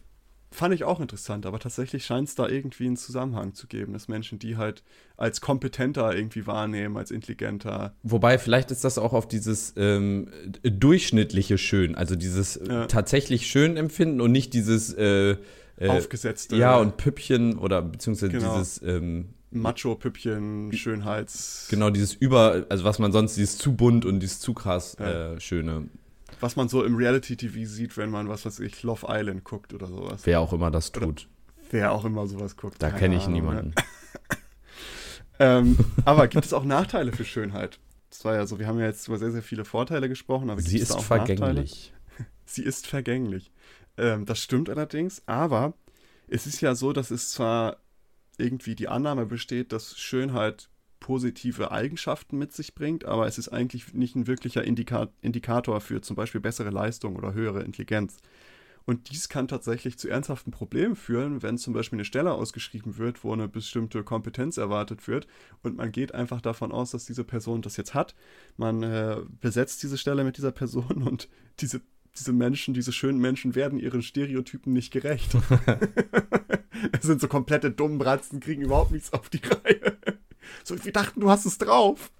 [0.51, 4.07] Fand ich auch interessant, aber tatsächlich scheint es da irgendwie einen Zusammenhang zu geben, dass
[4.07, 4.83] Menschen die halt
[5.15, 7.93] als kompetenter irgendwie wahrnehmen, als intelligenter.
[8.01, 10.29] Wobei, vielleicht ist das auch auf dieses ähm,
[10.63, 12.87] durchschnittliche Schön, also dieses ja.
[12.87, 15.37] tatsächlich schön empfinden und nicht dieses äh,
[15.77, 16.55] äh, aufgesetzte.
[16.55, 18.57] Ja, und Püppchen oder beziehungsweise genau.
[18.57, 21.67] dieses ähm, Macho-Püppchen, Schönheits.
[21.69, 25.33] Genau, dieses über, also was man sonst, dieses zu bunt und dieses zu krass ja.
[25.33, 25.89] äh, Schöne
[26.39, 29.87] was man so im Reality-TV sieht, wenn man, was weiß ich, Love Island guckt oder
[29.87, 30.21] sowas.
[30.25, 31.03] Wer auch immer das tut.
[31.03, 31.21] Oder
[31.71, 32.81] wer auch immer sowas guckt.
[32.81, 33.75] Da kenne ich Ahnung, niemanden.
[35.39, 37.79] ähm, aber gibt es auch Nachteile für Schönheit?
[38.09, 40.61] Das war ja so, wir haben ja jetzt über sehr, sehr viele Vorteile gesprochen, aber
[40.61, 41.93] Sie ist auch vergänglich.
[41.93, 42.29] Nachteile?
[42.45, 43.51] Sie ist vergänglich.
[43.97, 45.73] Ähm, das stimmt allerdings, aber
[46.27, 47.77] es ist ja so, dass es zwar
[48.37, 50.69] irgendwie die Annahme besteht, dass Schönheit
[51.09, 56.01] positive Eigenschaften mit sich bringt, aber es ist eigentlich nicht ein wirklicher Indika Indikator für
[56.01, 58.17] zum Beispiel bessere Leistung oder höhere Intelligenz.
[58.85, 63.23] Und dies kann tatsächlich zu ernsthaften Problemen führen, wenn zum Beispiel eine Stelle ausgeschrieben wird,
[63.23, 65.25] wo eine bestimmte Kompetenz erwartet wird
[65.63, 68.13] und man geht einfach davon aus, dass diese Person das jetzt hat.
[68.55, 71.81] Man äh, besetzt diese Stelle mit dieser Person und diese,
[72.19, 75.31] diese Menschen, diese schönen Menschen werden ihren Stereotypen nicht gerecht.
[76.91, 79.97] es sind so komplette Dummbratzen, kriegen überhaupt nichts auf die Reihe.
[80.69, 82.11] So, wir dachten, du hast es drauf.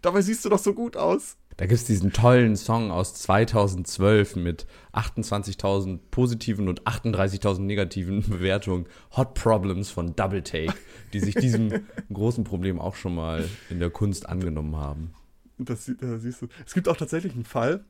[0.00, 1.36] Dabei siehst du doch so gut aus.
[1.56, 8.86] Da gibt es diesen tollen Song aus 2012 mit 28.000 positiven und 38.000 negativen Bewertungen.
[9.16, 10.74] Hot Problems von Double Take,
[11.12, 15.12] die sich diesem großen Problem auch schon mal in der Kunst angenommen haben.
[15.58, 16.48] Das, das siehst du.
[16.64, 17.84] Es gibt auch tatsächlich einen Fall,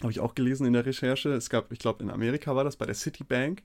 [0.00, 1.28] habe ich auch gelesen in der Recherche.
[1.34, 3.62] Es gab, ich glaube, in Amerika war das bei der Citibank.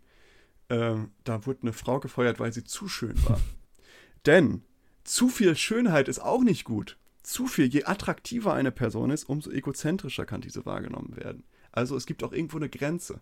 [0.69, 3.39] Ähm, da wurde eine Frau gefeuert, weil sie zu schön war.
[4.27, 4.61] Denn
[5.05, 6.97] zu viel Schönheit ist auch nicht gut.
[7.23, 11.43] Zu viel, je attraktiver eine Person ist, umso egozentrischer kann diese wahrgenommen werden.
[11.71, 13.21] Also es gibt auch irgendwo eine Grenze.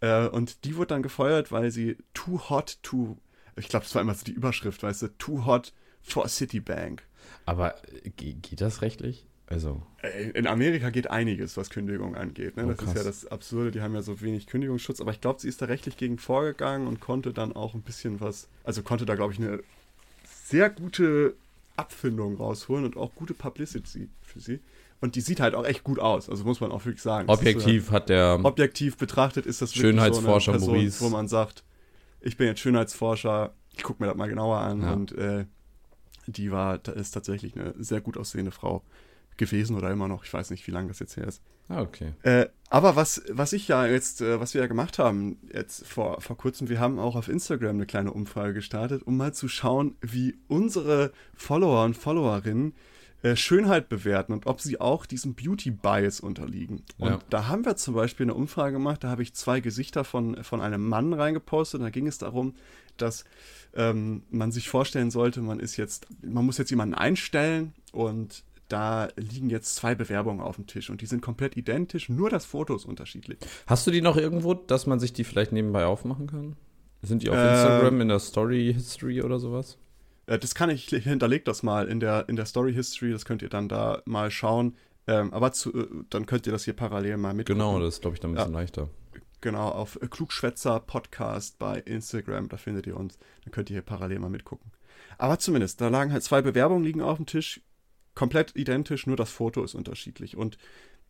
[0.00, 3.16] Äh, und die wurde dann gefeuert, weil sie too hot to,
[3.56, 5.72] ich glaube, das war immer so die Überschrift, weißt du, too hot
[6.02, 7.02] for Citibank.
[7.46, 9.26] Aber äh, geht das rechtlich?
[9.46, 9.82] Also.
[10.02, 12.56] Äh, in Amerika geht einiges, was Kündigung angeht.
[12.56, 12.66] Ne?
[12.66, 15.40] Oh, das ist ja das Absurde, die haben ja so wenig Kündigungsschutz, aber ich glaube,
[15.40, 19.04] sie ist da rechtlich gegen vorgegangen und konnte dann auch ein bisschen was, also konnte
[19.04, 19.60] da, glaube ich, eine
[20.50, 21.36] sehr gute
[21.76, 24.60] Abfindung rausholen und auch gute Publicity für sie.
[25.00, 27.28] Und die sieht halt auch echt gut aus, also muss man auch wirklich sagen.
[27.30, 28.38] Objektiv ist, hat der.
[28.42, 31.00] Objektiv betrachtet ist das Schönheitsforscher so Person, Maurice.
[31.00, 31.64] Wo man sagt,
[32.20, 34.92] ich bin jetzt Schönheitsforscher, ich gucke mir das mal genauer an ja.
[34.92, 35.46] und äh,
[36.26, 38.82] die war, ist tatsächlich eine sehr gut aussehende Frau
[39.36, 40.24] gewesen oder immer noch.
[40.24, 41.42] Ich weiß nicht, wie lange das jetzt her ist.
[41.68, 42.14] Ah, okay.
[42.22, 46.20] Äh, aber was, was ich ja jetzt, äh, was wir ja gemacht haben, jetzt vor,
[46.20, 49.96] vor kurzem, wir haben auch auf Instagram eine kleine Umfrage gestartet, um mal zu schauen,
[50.00, 52.74] wie unsere Follower und Followerinnen
[53.22, 56.82] äh, Schönheit bewerten und ob sie auch diesem Beauty-Bias unterliegen.
[56.98, 57.18] Und ja.
[57.28, 60.60] da haben wir zum Beispiel eine Umfrage gemacht, da habe ich zwei Gesichter von, von
[60.60, 62.54] einem Mann reingepostet und da ging es darum,
[62.96, 63.24] dass
[63.74, 69.08] ähm, man sich vorstellen sollte, man ist jetzt, man muss jetzt jemanden einstellen und da
[69.16, 72.74] liegen jetzt zwei Bewerbungen auf dem Tisch und die sind komplett identisch, nur das Foto
[72.74, 73.38] ist unterschiedlich.
[73.66, 76.56] Hast du die noch irgendwo, dass man sich die vielleicht nebenbei aufmachen kann?
[77.02, 79.78] Sind die auf äh, Instagram in der Story History oder sowas?
[80.26, 83.24] Äh, das kann ich, ich hinterlege das mal in der, in der Story History, das
[83.24, 84.76] könnt ihr dann da mal schauen.
[85.06, 87.46] Ähm, aber zu, äh, dann könnt ihr das hier parallel mal mit.
[87.46, 88.60] Genau, das ist, glaube ich, dann ein bisschen ja.
[88.60, 88.88] leichter.
[89.40, 93.18] Genau, auf Klugschwätzer Podcast bei Instagram, da findet ihr uns.
[93.44, 94.70] Dann könnt ihr hier parallel mal mitgucken.
[95.16, 97.62] Aber zumindest, da lagen halt zwei Bewerbungen liegen auf dem Tisch
[98.20, 100.36] komplett identisch, nur das Foto ist unterschiedlich.
[100.36, 100.58] Und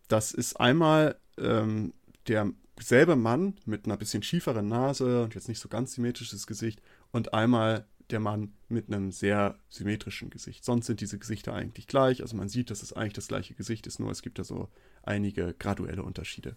[0.06, 1.92] das ist einmal ähm,
[2.28, 7.34] derselbe Mann mit einer bisschen schieferen Nase und jetzt nicht so ganz symmetrisches Gesicht und
[7.34, 10.64] einmal der Mann mit einem sehr symmetrischen Gesicht.
[10.64, 12.22] Sonst sind diese Gesichter eigentlich gleich.
[12.22, 14.68] Also man sieht, dass es eigentlich das gleiche Gesicht ist, nur es gibt da so
[15.02, 16.54] einige graduelle Unterschiede.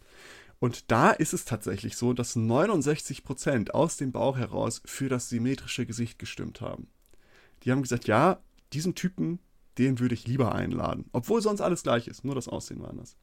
[0.59, 5.87] Und da ist es tatsächlich so, dass 69% aus dem Bauch heraus für das symmetrische
[5.87, 6.85] Gesicht gestimmt haben.
[7.63, 8.39] Die haben gesagt, ja,
[8.71, 9.39] diesen Typen
[9.77, 11.05] den würde ich lieber einladen.
[11.11, 13.15] Obwohl sonst alles gleich ist, nur das Aussehen war anders.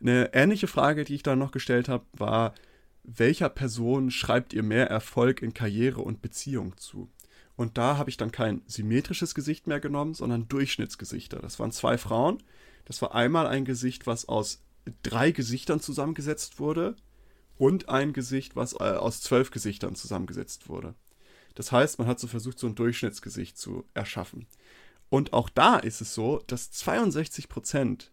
[0.00, 2.54] Eine ähnliche Frage, die ich dann noch gestellt habe, war,
[3.02, 7.10] welcher Person schreibt ihr mehr Erfolg in Karriere und Beziehung zu?
[7.56, 11.40] Und da habe ich dann kein symmetrisches Gesicht mehr genommen, sondern Durchschnittsgesichter.
[11.40, 12.42] Das waren zwei Frauen.
[12.86, 14.62] Das war einmal ein Gesicht, was aus
[15.02, 16.96] drei Gesichtern zusammengesetzt wurde
[17.58, 20.94] und ein Gesicht, was äh, aus zwölf Gesichtern zusammengesetzt wurde.
[21.54, 24.46] Das heißt, man hat so versucht, so ein Durchschnittsgesicht zu erschaffen.
[25.10, 28.08] Und auch da ist es so, dass 62%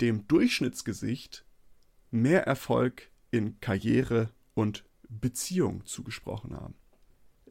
[0.00, 1.44] dem Durchschnittsgesicht
[2.10, 6.74] mehr Erfolg in Karriere und Beziehung zugesprochen haben.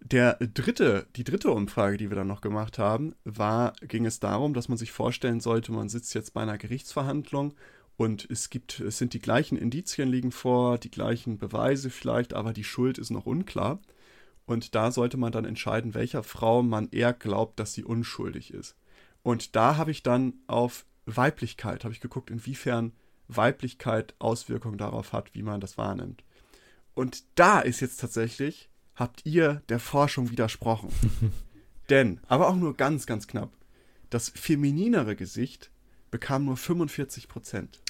[0.02, 4.54] Der dritte, die dritte Umfrage, die wir dann noch gemacht haben, war, ging es darum,
[4.54, 7.54] dass man sich vorstellen sollte, man sitzt jetzt bei einer Gerichtsverhandlung
[7.96, 12.54] und es gibt, es sind die gleichen Indizien liegen vor, die gleichen Beweise vielleicht, aber
[12.54, 13.80] die Schuld ist noch unklar.
[14.46, 18.76] Und da sollte man dann entscheiden, welcher Frau man eher glaubt, dass sie unschuldig ist.
[19.24, 22.94] Und da habe ich dann auf Weiblichkeit, habe ich geguckt, inwiefern
[23.28, 26.24] Weiblichkeit Auswirkungen darauf hat, wie man das wahrnimmt.
[26.94, 30.90] Und da ist jetzt tatsächlich, habt ihr der Forschung widersprochen.
[31.90, 33.52] Denn, aber auch nur ganz, ganz knapp,
[34.10, 35.72] das femininere Gesicht
[36.12, 37.82] bekam nur 45 Prozent.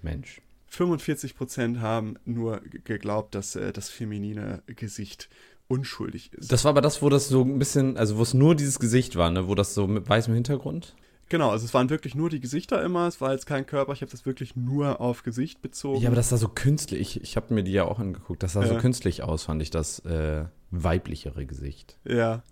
[0.00, 0.40] Mensch.
[0.68, 5.28] 45 Prozent haben nur geglaubt, dass äh, das feminine Gesicht
[5.68, 6.50] unschuldig ist.
[6.50, 9.16] Das war aber das, wo das so ein bisschen, also wo es nur dieses Gesicht
[9.16, 9.48] war, ne?
[9.48, 10.94] wo das so mit weißem Hintergrund?
[11.28, 14.00] Genau, also es waren wirklich nur die Gesichter immer, es war jetzt kein Körper, ich
[14.00, 16.00] habe das wirklich nur auf Gesicht bezogen.
[16.00, 18.54] Ja, aber das sah so künstlich, ich, ich habe mir die ja auch angeguckt, das
[18.54, 18.68] sah ja.
[18.68, 21.98] so künstlich aus, fand ich, das äh, weiblichere Gesicht.
[22.04, 22.42] Ja,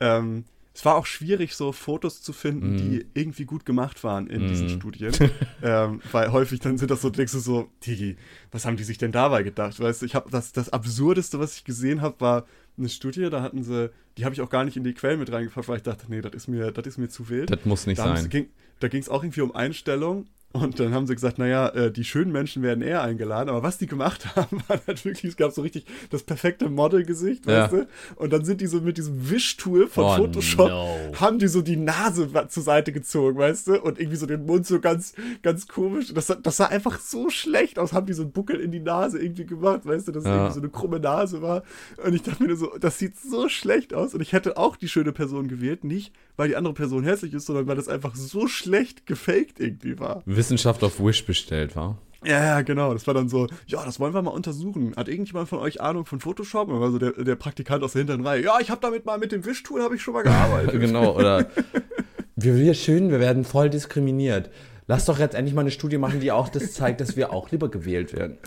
[0.00, 2.78] ähm, es war auch schwierig, so Fotos zu finden, mm.
[2.78, 4.48] die irgendwie gut gemacht waren in mm.
[4.48, 4.70] diesen mhm.
[4.70, 5.12] Studien.
[5.62, 8.16] ähm, weil häufig dann sind das so, denkst du so, Tigi,
[8.50, 9.78] was haben die sich denn dabei gedacht?
[9.78, 12.46] Weißt du, ich habe das, das Absurdeste, was ich gesehen habe, war
[12.78, 15.30] eine Studie, da hatten sie, die habe ich auch gar nicht in die Quellen mit
[15.30, 17.50] reingepackt, weil ich dachte, nee, das ist mir, das ist mir zu wild.
[17.50, 18.30] Das muss nicht da sein.
[18.30, 18.48] Ging,
[18.80, 22.04] da ging es auch irgendwie um Einstellung und dann haben sie gesagt, naja, äh, die
[22.04, 23.48] schönen Menschen werden eher eingeladen.
[23.48, 27.46] Aber was die gemacht haben, war halt wirklich, es gab so richtig das perfekte Modelgesicht,
[27.46, 27.62] ja.
[27.62, 27.86] weißt du?
[28.16, 31.12] Und dann sind die so mit diesem Wischtool von oh, Photoshop, no.
[31.18, 33.80] haben die so die Nase zur Seite gezogen, weißt du?
[33.80, 36.12] Und irgendwie so den Mund so ganz, ganz komisch.
[36.12, 39.22] Das, das sah einfach so schlecht aus, haben die so einen Buckel in die Nase
[39.22, 40.12] irgendwie gemacht, weißt du?
[40.12, 40.34] Dass ja.
[40.34, 41.62] irgendwie so eine krumme Nase war.
[42.04, 44.14] Und ich dachte mir so, das sieht so schlecht aus.
[44.14, 47.46] Und ich hätte auch die schöne Person gewählt, nicht weil die andere Person hässlich ist,
[47.46, 50.22] sondern weil das einfach so schlecht gefaked irgendwie war.
[50.26, 51.98] Wissenschaft auf Wish bestellt, war?
[52.24, 52.92] Ja, ja, genau.
[52.92, 54.94] Das war dann so, ja, das wollen wir mal untersuchen.
[54.96, 56.68] Hat irgendjemand von euch Ahnung von Photoshop?
[56.68, 58.44] Und war so der, der Praktikant aus der hinteren Reihe.
[58.44, 60.72] Ja, ich habe damit mal mit dem Wischtool habe ich schon mal gearbeitet.
[60.80, 61.46] genau, oder
[62.36, 64.50] wir, wir schön, wir werden voll diskriminiert.
[64.86, 67.50] Lass doch jetzt endlich mal eine Studie machen, die auch das zeigt, dass wir auch
[67.50, 68.38] lieber gewählt werden.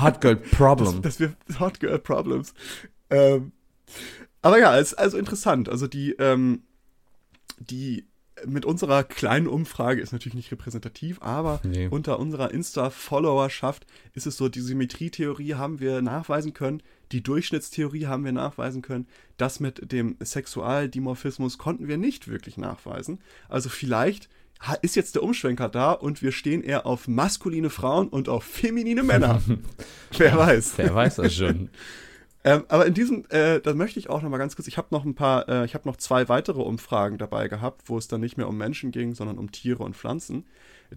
[0.00, 1.02] Hot Girl Problem.
[1.02, 2.54] Dass, dass wir Hot Girl Problems.
[3.10, 3.52] Ähm,
[4.42, 5.68] aber ja, es ist also interessant.
[5.68, 6.62] Also die, ähm,
[7.58, 8.06] die
[8.46, 11.88] mit unserer kleinen Umfrage ist natürlich nicht repräsentativ, aber nee.
[11.88, 18.24] unter unserer Insta-Followerschaft ist es so, die Symmetrietheorie haben wir nachweisen können, die Durchschnittstheorie haben
[18.24, 23.20] wir nachweisen können, das mit dem Sexualdimorphismus konnten wir nicht wirklich nachweisen.
[23.48, 24.28] Also vielleicht
[24.82, 29.02] ist jetzt der Umschwenker da und wir stehen eher auf maskuline Frauen und auf feminine
[29.02, 29.42] Männer.
[30.16, 30.74] wer weiß.
[30.76, 31.70] Wer weiß das schon.
[32.42, 34.88] Ähm, aber in diesem, äh, da möchte ich auch noch mal ganz kurz, ich habe
[34.92, 38.22] noch ein paar, äh, ich habe noch zwei weitere Umfragen dabei gehabt, wo es dann
[38.22, 40.46] nicht mehr um Menschen ging, sondern um Tiere und Pflanzen.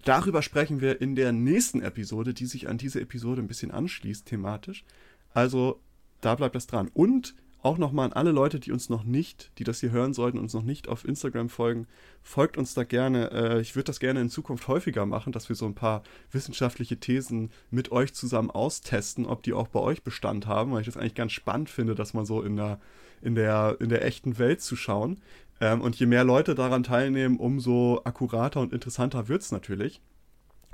[0.06, 4.25] Darüber sprechen wir in der nächsten Episode, die sich an diese Episode ein bisschen anschließt
[4.25, 4.86] thematisch.
[5.34, 5.82] Also
[6.21, 6.89] da bleibt das dran.
[6.93, 10.38] Und auch nochmal an alle Leute, die uns noch nicht, die das hier hören sollten,
[10.38, 11.88] uns noch nicht auf Instagram folgen,
[12.21, 13.32] folgt uns da gerne.
[13.32, 16.97] Äh, ich würde das gerne in Zukunft häufiger machen, dass wir so ein paar wissenschaftliche
[16.97, 20.97] Thesen mit euch zusammen austesten, ob die auch bei euch Bestand haben, weil ich das
[20.97, 22.80] eigentlich ganz spannend finde, dass man so in der,
[23.21, 25.21] in der, in der echten Welt zu schauen.
[25.62, 30.02] Ähm, und je mehr Leute daran teilnehmen, umso akkurater und interessanter wird es natürlich.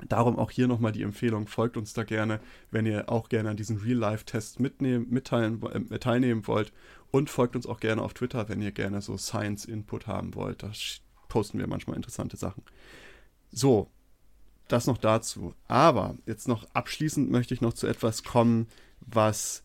[0.08, 3.56] Darum auch hier nochmal die Empfehlung, folgt uns da gerne, wenn ihr auch gerne an
[3.56, 6.72] diesen Real-Life-Test mitnehmen, äh, teilnehmen wollt.
[7.10, 10.62] Und folgt uns auch gerne auf Twitter, wenn ihr gerne so Science-Input haben wollt.
[10.62, 10.70] Da
[11.28, 12.62] posten wir manchmal interessante Sachen.
[13.50, 13.90] So,
[14.68, 15.54] das noch dazu.
[15.66, 18.68] Aber jetzt noch abschließend möchte ich noch zu etwas kommen,
[19.00, 19.64] was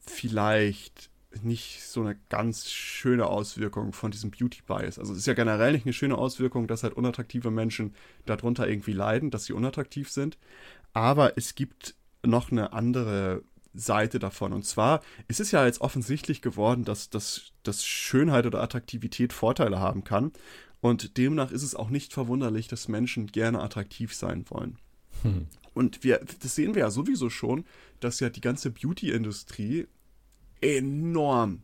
[0.00, 1.10] vielleicht
[1.42, 4.98] nicht so eine ganz schöne Auswirkung von diesem Beauty Bias.
[4.98, 7.94] Also es ist ja generell nicht eine schöne Auswirkung, dass halt unattraktive Menschen
[8.26, 10.38] darunter irgendwie leiden, dass sie unattraktiv sind.
[10.94, 13.42] Aber es gibt noch eine andere
[13.74, 14.52] Seite davon.
[14.52, 19.78] Und zwar ist es ja jetzt offensichtlich geworden, dass, dass, dass Schönheit oder Attraktivität Vorteile
[19.78, 20.32] haben kann.
[20.80, 24.78] Und demnach ist es auch nicht verwunderlich, dass Menschen gerne attraktiv sein wollen.
[25.22, 25.46] Hm.
[25.74, 27.64] Und wir, das sehen wir ja sowieso schon,
[28.00, 29.86] dass ja die ganze Beauty-Industrie
[30.60, 31.62] enorm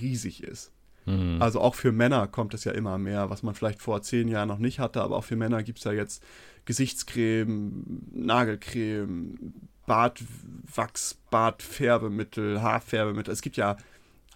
[0.00, 0.72] riesig ist.
[1.06, 1.40] Mhm.
[1.40, 4.48] Also auch für Männer kommt es ja immer mehr, was man vielleicht vor zehn Jahren
[4.48, 6.22] noch nicht hatte, aber auch für Männer gibt es ja jetzt
[6.64, 9.52] Gesichtscreme, Nagelcreme,
[9.86, 13.32] Bartwachs, Bartfärbemittel, Haarfärbemittel.
[13.32, 13.76] Es gibt ja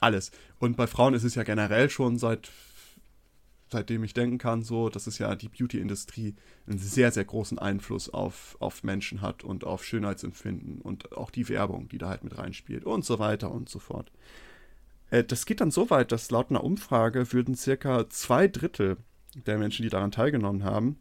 [0.01, 0.33] alles.
[0.59, 2.51] Und bei Frauen ist es ja generell schon seit
[3.71, 6.35] seitdem ich denken kann, so, dass es ja die Beauty-Industrie
[6.67, 11.49] einen sehr, sehr großen Einfluss auf, auf Menschen hat und auf Schönheitsempfinden und auch die
[11.49, 14.13] Werbung, die da halt mit reinspielt und so weiter und so fort.
[15.11, 18.97] Äh, das geht dann so weit, dass laut einer Umfrage würden circa zwei Drittel
[19.47, 20.97] der Menschen, die daran teilgenommen haben,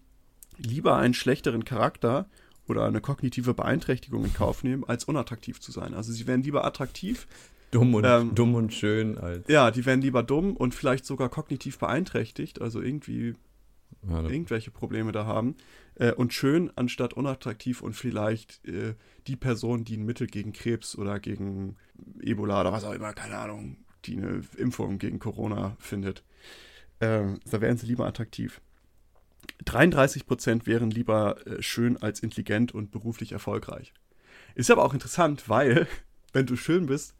[0.57, 2.27] lieber einen schlechteren Charakter
[2.67, 5.93] oder eine kognitive Beeinträchtigung in Kauf nehmen, als unattraktiv zu sein.
[5.93, 7.27] Also sie wären lieber attraktiv,
[7.73, 9.17] Dumm und, ähm, dumm und schön.
[9.17, 13.35] Als ja, die werden lieber dumm und vielleicht sogar kognitiv beeinträchtigt, also irgendwie
[14.07, 15.55] ja, irgendwelche Probleme da haben.
[15.95, 18.93] Äh, und schön anstatt unattraktiv und vielleicht äh,
[19.27, 21.77] die Person, die ein Mittel gegen Krebs oder gegen
[22.21, 26.23] Ebola oder was auch immer, keine Ahnung, die eine Impfung gegen Corona findet.
[26.99, 28.61] Äh, da wären sie lieber attraktiv.
[29.65, 33.93] 33 Prozent wären lieber äh, schön als intelligent und beruflich erfolgreich.
[34.55, 35.87] Ist aber auch interessant, weil,
[36.33, 37.15] wenn du schön bist,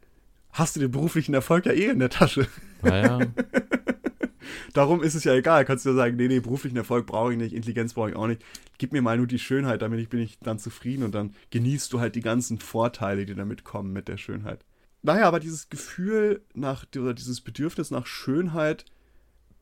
[0.54, 2.46] hast du den beruflichen Erfolg ja eh in der Tasche.
[2.82, 3.18] Naja.
[4.72, 5.64] Darum ist es ja egal.
[5.64, 8.26] Kannst du ja sagen, nee, nee, beruflichen Erfolg brauche ich nicht, Intelligenz brauche ich auch
[8.26, 8.42] nicht.
[8.78, 12.00] Gib mir mal nur die Schönheit, damit bin ich dann zufrieden und dann genießt du
[12.00, 14.64] halt die ganzen Vorteile, die damit kommen mit der Schönheit.
[15.02, 18.84] Naja, aber dieses Gefühl nach, oder dieses Bedürfnis nach Schönheit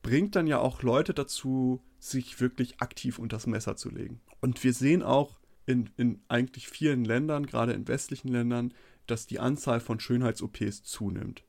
[0.02, 4.20] bringt dann ja auch Leute dazu, sich wirklich aktiv unter das Messer zu legen.
[4.40, 8.74] Und wir sehen auch in, in eigentlich vielen Ländern, gerade in westlichen Ländern,
[9.06, 11.44] dass die Anzahl von Schönheits-OPs zunimmt.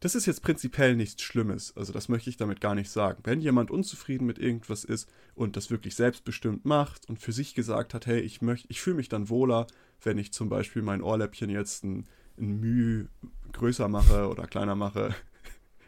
[0.00, 3.20] Das ist jetzt prinzipiell nichts Schlimmes, also das möchte ich damit gar nicht sagen.
[3.24, 7.94] Wenn jemand unzufrieden mit irgendwas ist und das wirklich selbstbestimmt macht und für sich gesagt
[7.94, 9.66] hat, hey, ich möchte, ich fühle mich dann wohler,
[10.02, 12.04] wenn ich zum Beispiel mein Ohrläppchen jetzt ein,
[12.38, 13.08] ein Mühe
[13.52, 15.14] größer mache oder kleiner mache.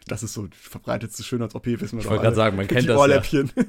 [0.07, 3.51] Das ist so verbreitetste Schönheits-OP, wissen wir Ich wollte gerade sagen, man kennt das Ohrläppchen.
[3.55, 3.65] Ja.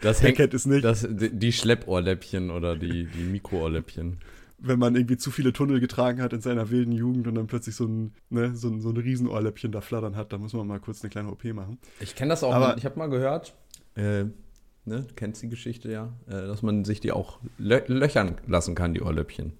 [0.00, 0.84] Das hängt, kennt es nicht.
[0.84, 4.18] Das, die Schleppohrläppchen oder die, die Mikro-Ohrläppchen
[4.60, 7.74] wenn man irgendwie zu viele Tunnel getragen hat in seiner wilden Jugend und dann plötzlich
[7.74, 10.80] so ein, ne, so ein, so ein Riesenohrläppchen da flattern hat, da muss man mal
[10.80, 11.78] kurz eine kleine OP machen.
[12.00, 13.54] Ich kenne das auch, Aber, ich habe mal gehört,
[13.94, 14.32] äh, ne,
[14.84, 18.94] du kennst die Geschichte ja, äh, dass man sich die auch lö löchern lassen kann,
[18.94, 19.52] die Ohrläppchen.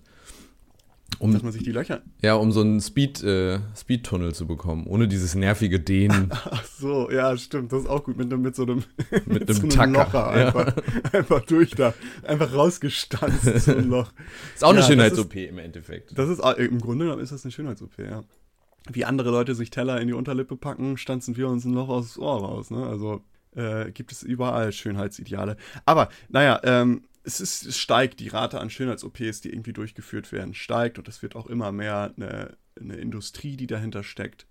[1.18, 2.02] Um, dass man sich die Löcher.
[2.22, 6.28] Ja, um so einen Speed, äh, Speed-Tunnel zu bekommen, ohne dieses nervige Dehnen.
[6.44, 9.60] Ach so, ja, stimmt, das ist auch gut mit, mit so einem, mit, mit einem
[9.60, 9.92] so Tacker.
[9.92, 11.18] Locher einfach, ja.
[11.18, 11.92] einfach durch da,
[12.22, 14.12] einfach rausgestanzt, so ein Loch.
[14.54, 16.16] Ist auch ja, eine Schönheits-OP im Endeffekt.
[16.16, 18.22] Das ist, im Grunde genommen ist das eine Schönheits-OP, ja.
[18.90, 22.14] Wie andere Leute sich Teller in die Unterlippe packen, stanzen wir uns ein Loch aus
[22.14, 22.86] dem Ohr raus, ne?
[22.86, 23.20] Also,
[23.54, 25.56] äh, gibt es überall Schönheitsideale.
[25.84, 30.54] Aber, naja, ähm, es, ist, es steigt, die Rate an Schönheits-OPs, die irgendwie durchgeführt werden,
[30.54, 34.46] steigt und es wird auch immer mehr eine, eine Industrie, die dahinter steckt.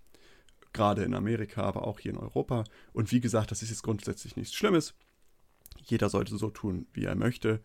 [0.72, 2.62] Gerade in Amerika, aber auch hier in Europa.
[2.92, 4.94] Und wie gesagt, das ist jetzt grundsätzlich nichts Schlimmes.
[5.82, 7.60] Jeder sollte so tun, wie er möchte.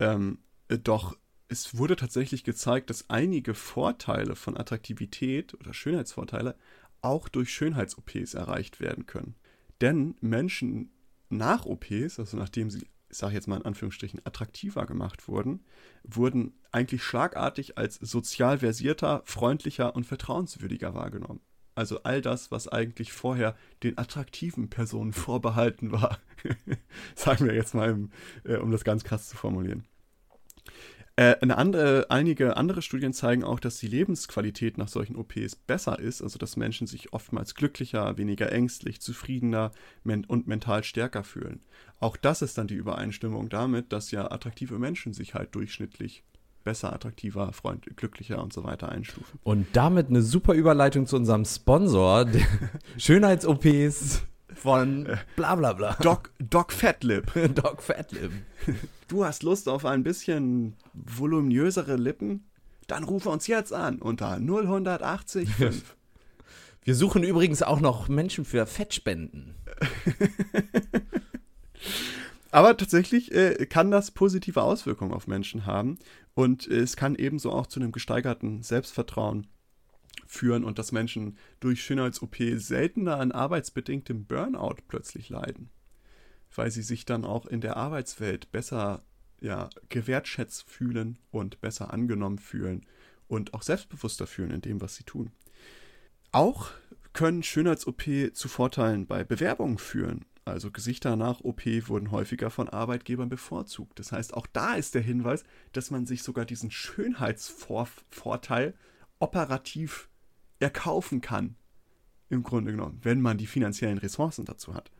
[0.00, 1.16] Ähm, doch
[1.50, 6.56] es wurde tatsächlich gezeigt, dass einige Vorteile von Attraktivität oder Schönheitsvorteile
[7.02, 9.34] auch durch Schönheits-OPs erreicht werden können.
[9.80, 10.92] Denn Menschen
[11.28, 15.64] nach OPs, also nachdem sie ich sage jetzt mal in Anführungsstrichen, attraktiver gemacht wurden,
[16.04, 21.40] wurden eigentlich schlagartig als sozial versierter, freundlicher und vertrauenswürdiger wahrgenommen.
[21.74, 26.18] Also all das, was eigentlich vorher den attraktiven Personen vorbehalten war.
[27.14, 28.08] Sagen wir jetzt mal,
[28.44, 29.84] äh, um das ganz krass zu formulieren.
[31.20, 36.22] Äh, andere, einige andere Studien zeigen auch, dass die Lebensqualität nach solchen OPs besser ist,
[36.22, 39.70] also dass Menschen sich oftmals glücklicher, weniger ängstlich, zufriedener
[40.02, 41.60] und mental stärker fühlen.
[41.98, 46.24] Auch das ist dann die Übereinstimmung damit, dass ja attraktive Menschen sich halt durchschnittlich
[46.64, 49.38] besser, attraktiver, freund, glücklicher und so weiter einstufen.
[49.42, 52.28] Und damit eine super Überleitung zu unserem Sponsor,
[52.96, 54.22] Schönheits-OPs
[54.54, 55.96] von bla bla bla.
[56.00, 57.32] Doc, Doc Fatlip.
[57.54, 58.32] Doc Fatlip.
[59.08, 62.44] Du hast Lust auf ein bisschen voluminösere Lippen?
[62.86, 65.48] Dann rufe uns jetzt an unter 0180
[66.82, 69.54] Wir suchen übrigens auch noch Menschen für Fettspenden.
[72.50, 75.98] Aber tatsächlich äh, kann das positive Auswirkungen auf Menschen haben
[76.34, 79.46] und äh, es kann ebenso auch zu einem gesteigerten Selbstvertrauen
[80.26, 85.70] führen und dass Menschen durch Schönheits-OP seltener an arbeitsbedingtem Burnout plötzlich leiden,
[86.54, 89.02] weil sie sich dann auch in der Arbeitswelt besser
[89.40, 92.86] ja, gewertschätzt fühlen und besser angenommen fühlen
[93.26, 95.30] und auch selbstbewusster fühlen in dem, was sie tun.
[96.32, 96.70] Auch
[97.12, 100.26] können Schönheits-OP zu Vorteilen bei Bewerbungen führen.
[100.44, 103.98] Also Gesichter nach OP wurden häufiger von Arbeitgebern bevorzugt.
[103.98, 108.74] Das heißt, auch da ist der Hinweis, dass man sich sogar diesen Schönheitsvorteil
[109.18, 110.08] operativ
[110.60, 111.56] erkaufen kann.
[112.30, 114.90] im Grunde genommen, wenn man die finanziellen Ressourcen dazu hat.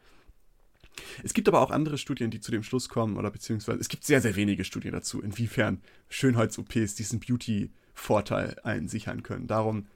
[1.23, 4.05] Es gibt aber auch andere Studien, die zu dem Schluss kommen, oder beziehungsweise es gibt
[4.05, 9.47] sehr, sehr wenige Studien dazu, inwiefern Schönheits-OPs diesen Beauty-Vorteil einen sichern können.
[9.47, 9.87] Darum,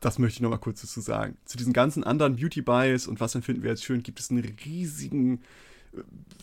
[0.00, 1.38] das möchte ich nochmal kurz dazu sagen.
[1.46, 5.40] Zu diesen ganzen anderen Beauty-Bias und was empfinden wir als schön, gibt es einen riesigen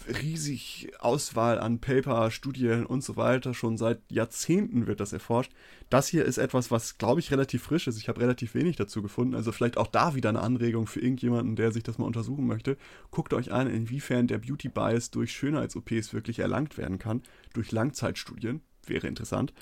[0.07, 3.53] riesig Auswahl an Paper, Studien und so weiter.
[3.53, 5.51] Schon seit Jahrzehnten wird das erforscht.
[5.89, 7.97] Das hier ist etwas, was, glaube ich, relativ frisch ist.
[7.97, 9.35] Ich habe relativ wenig dazu gefunden.
[9.35, 12.77] Also vielleicht auch da wieder eine Anregung für irgendjemanden, der sich das mal untersuchen möchte.
[13.11, 17.21] Guckt euch an, inwiefern der Beauty Bias durch Schönheits-OPs wirklich erlangt werden kann.
[17.53, 18.61] Durch Langzeitstudien.
[18.87, 19.53] Wäre interessant.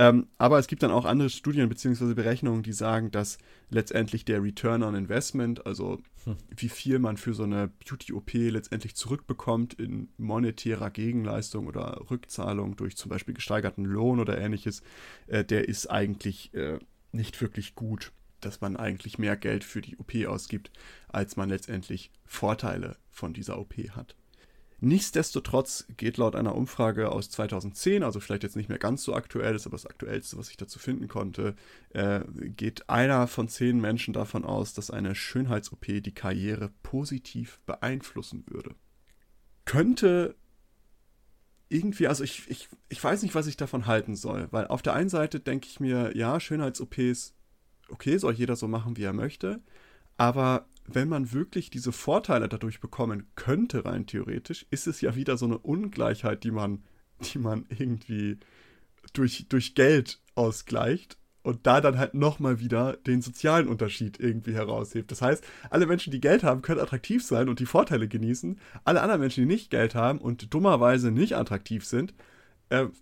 [0.00, 2.14] Ähm, aber es gibt dann auch andere Studien bzw.
[2.14, 3.36] Berechnungen, die sagen, dass
[3.68, 6.36] letztendlich der Return on Investment, also hm.
[6.56, 12.96] wie viel man für so eine Beauty-OP letztendlich zurückbekommt in monetärer Gegenleistung oder Rückzahlung durch
[12.96, 14.82] zum Beispiel gesteigerten Lohn oder ähnliches,
[15.26, 16.78] äh, der ist eigentlich äh,
[17.10, 20.70] nicht wirklich gut, dass man eigentlich mehr Geld für die OP ausgibt,
[21.08, 24.14] als man letztendlich Vorteile von dieser OP hat.
[24.80, 29.56] Nichtsdestotrotz geht laut einer Umfrage aus 2010, also vielleicht jetzt nicht mehr ganz so aktuell
[29.56, 31.56] ist, aber das aktuellste, was ich dazu finden konnte,
[31.90, 38.44] äh, geht einer von zehn Menschen davon aus, dass eine Schönheits-OP die Karriere positiv beeinflussen
[38.46, 38.76] würde.
[39.64, 40.36] Könnte
[41.68, 44.94] irgendwie, also ich, ich, ich weiß nicht, was ich davon halten soll, weil auf der
[44.94, 47.34] einen Seite denke ich mir, ja, Schönheits-OPs,
[47.88, 49.60] okay, soll jeder so machen, wie er möchte,
[50.16, 55.36] aber wenn man wirklich diese Vorteile dadurch bekommen könnte, rein theoretisch, ist es ja wieder
[55.36, 56.82] so eine Ungleichheit, die man,
[57.32, 58.38] die man irgendwie
[59.12, 65.10] durch, durch Geld ausgleicht und da dann halt nochmal wieder den sozialen Unterschied irgendwie heraushebt.
[65.10, 68.58] Das heißt, alle Menschen, die Geld haben, können attraktiv sein und die Vorteile genießen.
[68.84, 72.14] Alle anderen Menschen, die nicht Geld haben und dummerweise nicht attraktiv sind,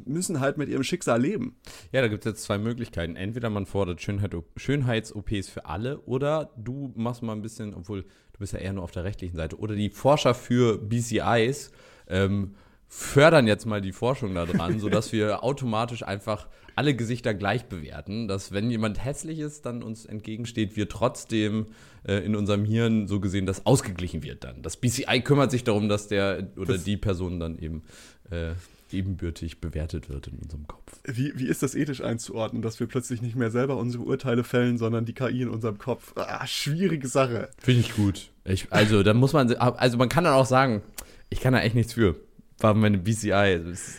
[0.04, 1.56] müssen halt mit ihrem Schicksal leben.
[1.92, 3.16] Ja, da gibt es jetzt zwei Möglichkeiten.
[3.16, 8.38] Entweder man fordert Schönheit, Schönheits-OPs für alle oder du machst mal ein bisschen, obwohl du
[8.38, 11.70] bist ja eher nur auf der rechtlichen Seite, oder die Forscher für BCIs
[12.08, 12.54] ähm,
[12.88, 18.52] fördern jetzt mal die Forschung daran, sodass wir automatisch einfach alle Gesichter gleich bewerten, dass
[18.52, 21.68] wenn jemand hässlich ist, dann uns entgegensteht, wir trotzdem
[22.06, 24.62] äh, in unserem Hirn so gesehen das ausgeglichen wird dann.
[24.62, 27.82] Das BCI kümmert sich darum, dass der oder das die Person dann eben
[28.30, 28.52] äh,
[28.92, 31.00] ebenbürtig bewertet wird in unserem Kopf.
[31.04, 34.78] Wie, wie ist das ethisch einzuordnen, dass wir plötzlich nicht mehr selber unsere Urteile fällen,
[34.78, 36.12] sondern die KI in unserem Kopf?
[36.16, 37.50] Ah, schwierige Sache.
[37.58, 38.30] Finde ich gut.
[38.44, 40.82] Ich, also, da muss man, also man kann dann auch sagen,
[41.30, 42.16] ich kann da echt nichts für.
[42.58, 43.60] War meine BCI.
[43.64, 43.96] Das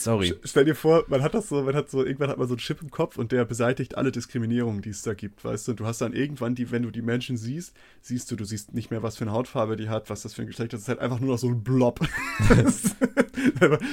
[0.00, 0.34] Sorry.
[0.44, 2.60] Stell dir vor, man hat das so, man hat so, irgendwann hat man so einen
[2.60, 5.72] Chip im Kopf und der beseitigt alle Diskriminierungen, die es da gibt, weißt du?
[5.72, 8.74] Und du hast dann irgendwann die, wenn du die Menschen siehst, siehst du, du siehst
[8.74, 10.80] nicht mehr, was für eine Hautfarbe die hat, was das für ein Geschlecht ist.
[10.80, 12.00] Es ist halt einfach nur noch so ein Blob.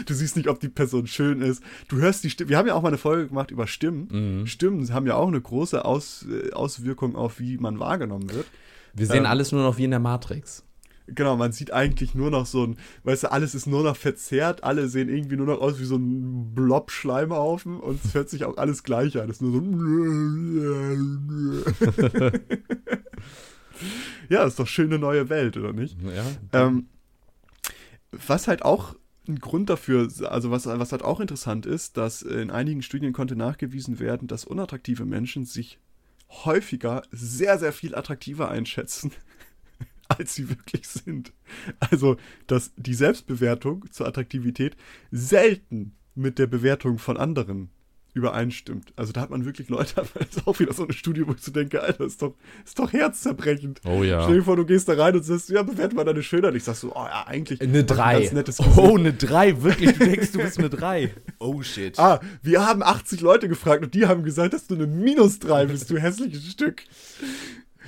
[0.06, 1.62] du siehst nicht, ob die Person schön ist.
[1.88, 2.50] Du hörst die Stimme.
[2.50, 4.08] Wir haben ja auch mal eine Folge gemacht über Stimmen.
[4.40, 4.48] Mhm.
[4.48, 8.46] Stimmen haben ja auch eine große Aus, äh, Auswirkung auf, wie man wahrgenommen wird.
[8.94, 10.64] Wir sehen ähm, alles nur noch wie in der Matrix.
[11.08, 14.64] Genau, man sieht eigentlich nur noch so ein, weißt du, alles ist nur noch verzerrt,
[14.64, 18.58] alle sehen irgendwie nur noch aus wie so ein Blob-Schleimhaufen und es hört sich auch
[18.58, 19.30] alles gleich an.
[19.30, 19.60] Es ist nur so.
[24.30, 25.98] ja, ist doch schöne neue Welt, oder nicht?
[26.02, 26.26] Ja.
[26.52, 26.88] Ähm,
[28.12, 28.96] was halt auch
[29.30, 33.36] ein Grund dafür, also was, was halt auch interessant ist, dass in einigen Studien konnte
[33.36, 35.80] nachgewiesen werden, dass unattraktive Menschen sich
[36.30, 39.14] häufiger sehr, sehr viel attraktiver einschätzen
[40.18, 41.34] als sie wirklich sind.
[41.80, 44.76] Also, dass die Selbstbewertung zur Attraktivität
[45.12, 47.70] selten mit der Bewertung von anderen
[48.18, 48.92] übereinstimmt.
[48.96, 51.42] Also da hat man wirklich Leute, das ist auch wieder so eine Studie, wo ich
[51.42, 52.36] so denke, Alter, ist doch,
[52.66, 53.82] ist doch herzzerbrechend.
[53.86, 54.24] Oh ja.
[54.24, 56.56] Stell dir vor, du gehst da rein und sagst, ja, bewerte mal deine Schönheit.
[56.56, 57.62] Ich sag so, oh ja, eigentlich.
[57.62, 58.32] Eine 3.
[58.76, 61.14] Oh, eine 3, wirklich, du denkst, du bist eine 3.
[61.40, 62.00] Oh shit.
[62.00, 65.68] Ah, wir haben 80 Leute gefragt und die haben gesagt, dass du eine Minus 3
[65.68, 66.84] bist, du hässliches Stück.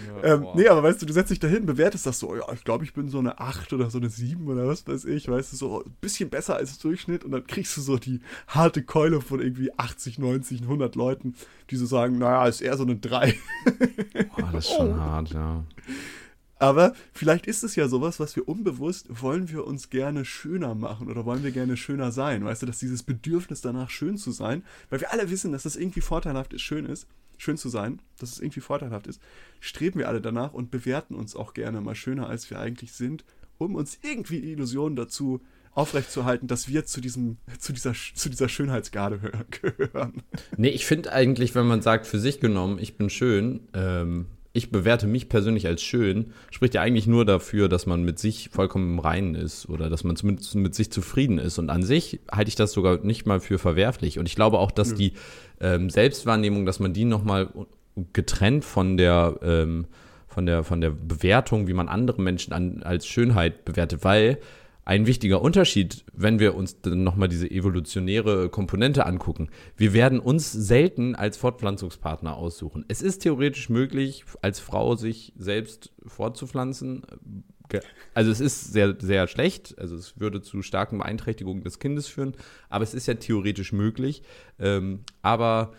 [0.08, 2.64] Ja, ähm, nee, aber weißt du, du setzt dich dahin, bewertest das so, ja, ich
[2.64, 5.54] glaube, ich bin so eine 8 oder so eine 7 oder was weiß ich, weißt
[5.54, 9.22] du, so ein bisschen besser als Durchschnitt und dann kriegst du so die harte Keule
[9.22, 11.36] von irgendwie 80, 90, 100 Leuten,
[11.70, 13.36] die so sagen, naja, ist eher so eine 3.
[14.36, 14.98] Boah, das ist schon oh.
[14.98, 15.64] hart, ja.
[16.60, 21.10] Aber vielleicht ist es ja sowas, was wir unbewusst, wollen wir uns gerne schöner machen
[21.10, 24.64] oder wollen wir gerne schöner sein, weißt du, dass dieses Bedürfnis danach schön zu sein,
[24.90, 27.08] weil wir alle wissen, dass das irgendwie vorteilhaft ist, schön ist,
[27.40, 29.22] schön zu sein, dass es irgendwie vorteilhaft ist,
[29.60, 33.26] streben wir alle danach und bewerten uns auch gerne mal schöner, als wir eigentlich sind,
[33.58, 38.50] um uns irgendwie die Illusion dazu aufrechtzuerhalten, dass wir zu diesem, zu dieser, zu dieser
[38.50, 39.20] Schönheitsgarde
[39.62, 40.24] gehören.
[40.58, 44.72] Nee, ich finde eigentlich, wenn man sagt, für sich genommen, ich bin schön, ähm, ich
[44.72, 48.94] bewerte mich persönlich als schön, spricht ja eigentlich nur dafür, dass man mit sich vollkommen
[48.94, 51.60] im Reinen ist oder dass man zumindest mit sich zufrieden ist.
[51.60, 54.18] Und an sich halte ich das sogar nicht mal für verwerflich.
[54.18, 54.96] Und ich glaube auch, dass ja.
[54.96, 55.14] die
[55.62, 57.50] ähm, Selbstwahrnehmung, dass man die nochmal
[58.14, 59.86] getrennt von der, ähm,
[60.28, 64.40] von der, von der Bewertung, wie man andere Menschen an, als Schönheit bewertet, weil
[64.90, 69.50] ein wichtiger Unterschied, wenn wir uns dann nochmal diese evolutionäre Komponente angucken.
[69.78, 72.86] Wir werden uns selten als Fortpflanzungspartner aussuchen.
[72.88, 77.04] Es ist theoretisch möglich, als Frau sich selbst fortzupflanzen.
[78.16, 82.34] Also es ist sehr, sehr schlecht, also es würde zu starken Beeinträchtigungen des Kindes führen,
[82.68, 84.24] aber es ist ja theoretisch möglich.
[84.58, 85.72] Ähm, aber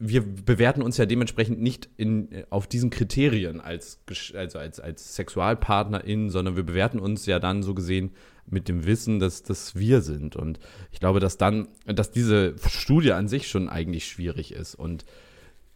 [0.00, 4.00] wir bewerten uns ja dementsprechend nicht in, auf diesen Kriterien als,
[4.34, 8.10] also als, als Sexualpartnerin, sondern wir bewerten uns ja dann so gesehen
[8.46, 10.36] mit dem Wissen, dass das wir sind.
[10.36, 10.58] Und
[10.90, 14.74] ich glaube, dass dann, dass diese Studie an sich schon eigentlich schwierig ist.
[14.74, 15.04] Und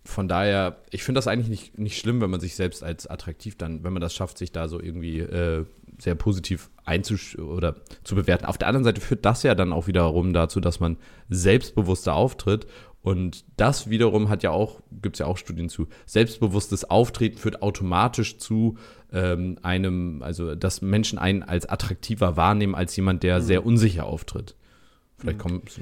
[0.04, 3.56] von daher, ich finde das eigentlich nicht, nicht schlimm, wenn man sich selbst als attraktiv
[3.56, 5.64] dann, wenn man das schafft, sich da so irgendwie äh,
[5.98, 8.44] sehr positiv einzusch oder zu bewerten.
[8.44, 10.96] Auf der anderen Seite führt das ja dann auch wiederum dazu, dass man
[11.28, 12.66] selbstbewusster auftritt
[13.06, 17.62] und das wiederum hat ja auch, gibt es ja auch Studien zu, selbstbewusstes Auftreten führt
[17.62, 18.78] automatisch zu
[19.12, 23.44] ähm, einem, also dass Menschen einen als attraktiver wahrnehmen als jemand, der mhm.
[23.44, 24.56] sehr unsicher auftritt.
[25.18, 25.42] Vielleicht mhm.
[25.42, 25.80] kommt,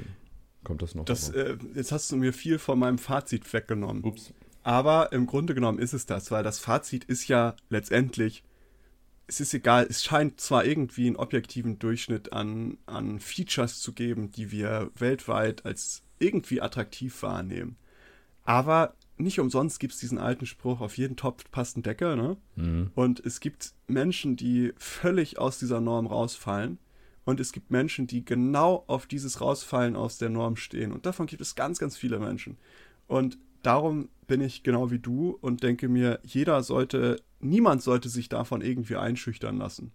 [0.63, 1.05] kommt das noch.
[1.05, 4.03] Das, äh, jetzt hast du mir viel von meinem Fazit weggenommen.
[4.03, 4.31] Ups.
[4.61, 8.43] Aber im Grunde genommen ist es das, weil das Fazit ist ja letztendlich,
[9.25, 14.29] es ist egal, es scheint zwar irgendwie einen objektiven Durchschnitt an, an Features zu geben,
[14.29, 17.77] die wir weltweit als irgendwie attraktiv wahrnehmen.
[18.43, 22.37] Aber nicht umsonst gibt es diesen alten Spruch, auf jeden Topf passt ein Deckel, ne?
[22.55, 22.91] Mhm.
[22.95, 26.77] Und es gibt Menschen, die völlig aus dieser Norm rausfallen.
[27.23, 30.91] Und es gibt Menschen, die genau auf dieses Rausfallen aus der Norm stehen.
[30.91, 32.57] Und davon gibt es ganz, ganz viele Menschen.
[33.07, 38.29] Und darum bin ich genau wie du und denke mir, jeder sollte, niemand sollte sich
[38.29, 39.91] davon irgendwie einschüchtern lassen.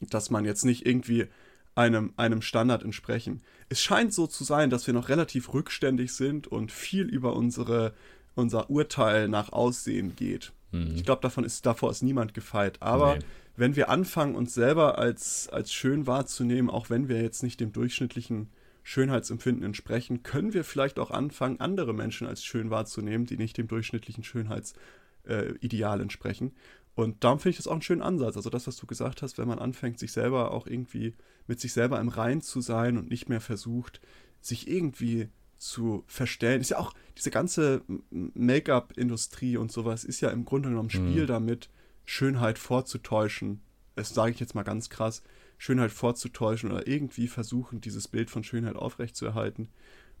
[0.00, 1.28] Dass man jetzt nicht irgendwie
[1.74, 3.42] einem, einem Standard entsprechen.
[3.68, 7.94] Es scheint so zu sein, dass wir noch relativ rückständig sind und viel über unsere,
[8.34, 10.52] unser Urteil nach Aussehen geht.
[10.72, 10.94] Mhm.
[10.96, 12.80] Ich glaube, davon ist, davor ist niemand gefeit.
[12.80, 13.24] Aber nee.
[13.56, 17.72] wenn wir anfangen, uns selber als, als schön wahrzunehmen, auch wenn wir jetzt nicht dem
[17.72, 18.50] durchschnittlichen
[18.82, 23.68] Schönheitsempfinden entsprechen, können wir vielleicht auch anfangen, andere Menschen als schön wahrzunehmen, die nicht dem
[23.68, 26.52] durchschnittlichen Schönheitsideal äh, entsprechen.
[26.94, 28.36] Und darum finde ich das auch einen schönen Ansatz.
[28.36, 31.14] Also das, was du gesagt hast, wenn man anfängt, sich selber auch irgendwie
[31.46, 34.00] mit sich selber im Rein zu sein und nicht mehr versucht,
[34.40, 36.60] sich irgendwie zu verstellen.
[36.60, 41.28] Ist ja auch diese ganze Make-up-Industrie und sowas ist ja im Grunde genommen Spiel mhm.
[41.28, 41.70] damit,
[42.04, 43.62] Schönheit vorzutäuschen.
[43.94, 45.22] Das sage ich jetzt mal ganz krass.
[45.58, 49.68] Schönheit vorzutäuschen oder irgendwie versuchen, dieses Bild von Schönheit aufrechtzuerhalten.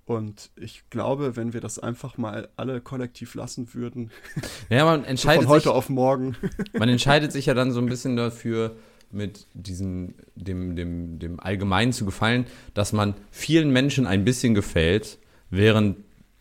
[0.04, 4.10] Und ich glaube, wenn wir das einfach mal alle kollektiv lassen würden,
[4.68, 6.36] ja, man entscheidet so von heute sich, auf morgen.
[6.72, 8.76] man entscheidet sich ja dann so ein bisschen dafür,
[9.12, 15.18] mit diesem, dem, dem, dem Allgemeinen zu gefallen, dass man vielen Menschen ein bisschen gefällt,
[15.50, 15.98] während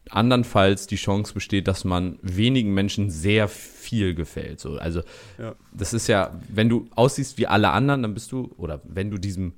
[0.10, 4.60] andernfalls die Chance besteht, dass man wenigen Menschen sehr viel gefällt.
[4.60, 5.02] So, also
[5.38, 5.56] ja.
[5.74, 9.18] das ist ja, wenn du aussiehst wie alle anderen, dann bist du, oder wenn du
[9.18, 9.54] diesem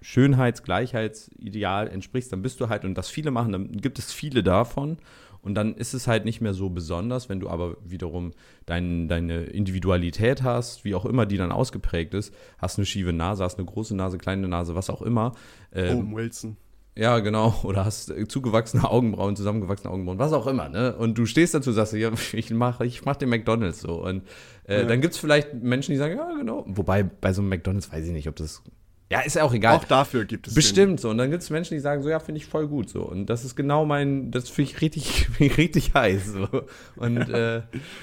[0.00, 4.42] Schönheits-, Gleichheitsideal entsprichst, dann bist du halt, und das viele machen, dann gibt es viele
[4.42, 4.98] davon.
[5.40, 8.32] Und dann ist es halt nicht mehr so besonders, wenn du aber wiederum
[8.66, 13.44] dein, deine Individualität hast, wie auch immer die dann ausgeprägt ist, hast eine schiefe Nase,
[13.44, 15.32] hast eine große Nase, kleine Nase, was auch immer.
[15.72, 16.56] Ähm, oh, Wilson.
[16.96, 17.54] Ja, genau.
[17.62, 20.96] Oder hast zugewachsene Augenbrauen, zusammengewachsene Augenbrauen, was auch immer, ne?
[20.96, 24.02] Und du stehst dazu, sagst ja, ich mach, ich mach den McDonalds so.
[24.02, 24.24] Und
[24.64, 24.84] äh, ja.
[24.84, 26.64] dann gibt es vielleicht Menschen, die sagen, ja, genau.
[26.66, 28.64] Wobei bei so einem McDonalds weiß ich nicht, ob das
[29.10, 29.76] ja, ist ja auch egal.
[29.76, 30.54] Auch dafür gibt es.
[30.54, 30.98] Bestimmt den.
[30.98, 31.08] so.
[31.08, 33.02] Und dann gibt es Menschen, die sagen so, ja, finde ich voll gut so.
[33.02, 36.26] Und das ist genau mein, das finde ich richtig, richtig heiß.
[36.26, 36.48] So.
[36.96, 37.62] Und äh,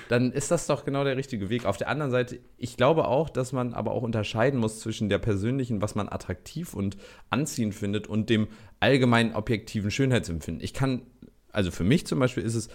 [0.09, 1.65] dann ist das doch genau der richtige Weg.
[1.65, 5.19] Auf der anderen Seite, ich glaube auch, dass man aber auch unterscheiden muss zwischen der
[5.19, 6.97] persönlichen, was man attraktiv und
[7.29, 8.47] anziehend findet, und dem
[8.79, 10.63] allgemeinen objektiven Schönheitsempfinden.
[10.63, 11.03] Ich kann,
[11.51, 12.69] also für mich zum Beispiel ist es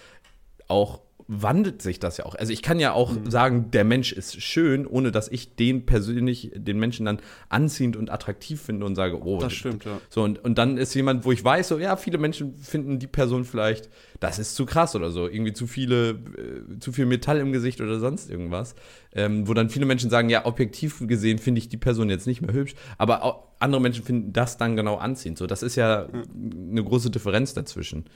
[0.71, 1.01] auch
[1.33, 2.35] wandelt sich das ja auch.
[2.35, 3.31] Also ich kann ja auch mhm.
[3.31, 8.11] sagen, der Mensch ist schön, ohne dass ich den persönlich, den Menschen dann anziehend und
[8.11, 9.39] attraktiv finde und sage, oh.
[9.39, 10.01] Das stimmt, ja.
[10.09, 13.07] So, und, und dann ist jemand, wo ich weiß, so, ja, viele Menschen finden die
[13.07, 17.39] Person vielleicht, das ist zu krass oder so, irgendwie zu viele, äh, zu viel Metall
[17.39, 18.75] im Gesicht oder sonst irgendwas.
[19.14, 22.43] Ähm, wo dann viele Menschen sagen, ja, objektiv gesehen finde ich die Person jetzt nicht
[22.43, 25.39] mehr hübsch, aber andere Menschen finden das dann genau anziehend.
[25.39, 26.71] So, das ist ja mhm.
[26.73, 28.07] eine große Differenz dazwischen.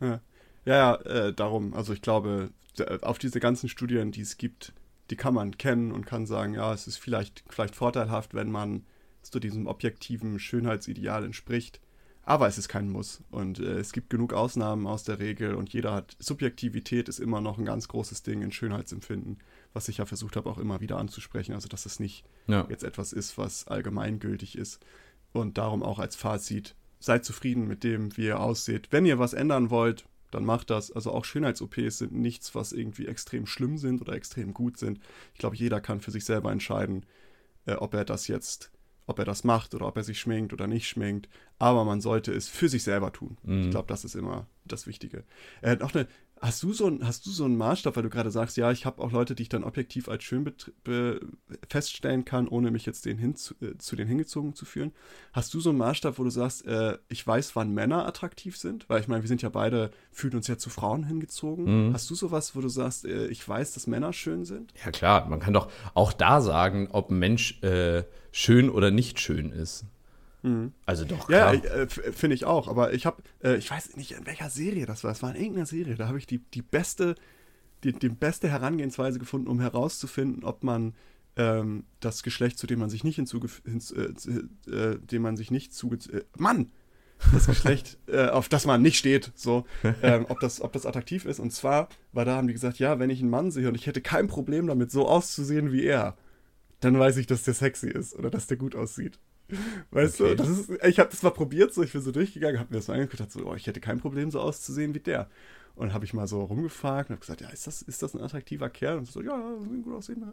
[0.00, 0.20] Ja.
[0.68, 1.72] Ja, äh, darum.
[1.72, 2.50] Also ich glaube,
[3.00, 4.74] auf diese ganzen Studien, die es gibt,
[5.08, 8.84] die kann man kennen und kann sagen, ja, es ist vielleicht, vielleicht vorteilhaft, wenn man
[9.22, 11.80] zu diesem objektiven Schönheitsideal entspricht.
[12.22, 13.22] Aber es ist kein Muss.
[13.30, 16.14] Und äh, es gibt genug Ausnahmen aus der Regel und jeder hat.
[16.18, 19.38] Subjektivität ist immer noch ein ganz großes Ding in Schönheitsempfinden,
[19.72, 21.54] was ich ja versucht habe, auch immer wieder anzusprechen.
[21.54, 22.66] Also, dass es nicht ja.
[22.68, 24.84] jetzt etwas ist, was allgemeingültig ist.
[25.32, 28.88] Und darum auch als Fazit, seid zufrieden mit dem, wie ihr aussieht.
[28.90, 30.90] Wenn ihr was ändern wollt, dann macht das.
[30.90, 35.00] Also auch Schönheits-OPs sind nichts, was irgendwie extrem schlimm sind oder extrem gut sind.
[35.34, 37.06] Ich glaube, jeder kann für sich selber entscheiden,
[37.66, 38.70] äh, ob er das jetzt,
[39.06, 41.28] ob er das macht oder ob er sich schminkt oder nicht schminkt.
[41.58, 43.38] Aber man sollte es für sich selber tun.
[43.42, 43.62] Mhm.
[43.62, 45.24] Ich glaube, das ist immer das Wichtige.
[45.62, 46.06] Hat noch eine
[46.40, 48.86] Hast du so, ein, hast du so einen Maßstab, weil du gerade sagst, ja, ich
[48.86, 50.50] habe auch Leute, die ich dann objektiv als schön
[51.68, 54.92] feststellen kann, ohne mich jetzt den hin zu, äh, zu denen hingezogen zu führen.
[55.32, 58.88] Hast du so einen Maßstab, wo du sagst, äh, ich weiß, wann Männer attraktiv sind?
[58.88, 61.88] Weil ich meine, wir sind ja beide, fühlen uns ja zu Frauen hingezogen.
[61.88, 61.92] Mhm.
[61.92, 64.72] Hast du sowas, wo du sagst, äh, ich weiß, dass Männer schön sind?
[64.84, 65.28] Ja, klar.
[65.28, 69.84] Man kann doch auch da sagen, ob ein Mensch äh, schön oder nicht schön ist.
[70.42, 70.72] Mhm.
[70.86, 71.28] Also doch.
[71.28, 72.68] Ja, äh, finde ich auch.
[72.68, 75.12] Aber ich habe, äh, ich weiß nicht, in welcher Serie das war.
[75.12, 75.96] Es war in irgendeiner Serie.
[75.96, 77.14] Da habe ich die, die beste,
[77.84, 80.94] die, die beste Herangehensweise gefunden, um herauszufinden, ob man
[81.36, 85.50] ähm, das Geschlecht, zu dem man sich nicht hinzuge hinz, äh, äh, dem man sich
[85.50, 86.70] nicht zuge äh, Mann,
[87.32, 89.64] das Geschlecht, äh, auf das man nicht steht, so,
[90.02, 91.40] ähm, ob, das, ob das attraktiv ist.
[91.40, 93.86] Und zwar war da, haben die gesagt, ja, wenn ich einen Mann sehe und ich
[93.86, 96.16] hätte kein Problem damit, so auszusehen wie er,
[96.80, 99.18] dann weiß ich, dass der sexy ist oder dass der gut aussieht.
[99.90, 100.36] Weißt okay.
[100.36, 102.78] du, das ist, ich habe das mal probiert, so ich bin so durchgegangen, habe mir
[102.78, 105.28] das mal angeguckt, dachte so, oh, ich hätte kein Problem, so auszusehen wie der.
[105.74, 108.20] Und habe ich mal so rumgefragt und habe gesagt, ja, ist das, ist das ein
[108.20, 108.98] attraktiver Kerl?
[108.98, 109.38] Und so, ja,
[109.84, 110.24] gut aussehen.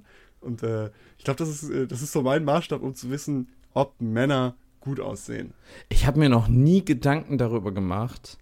[0.41, 3.49] Und äh, ich glaube, das ist, äh, das ist so mein Maßstab, um zu wissen,
[3.73, 5.53] ob Männer gut aussehen.
[5.89, 8.37] Ich habe mir noch nie Gedanken darüber gemacht,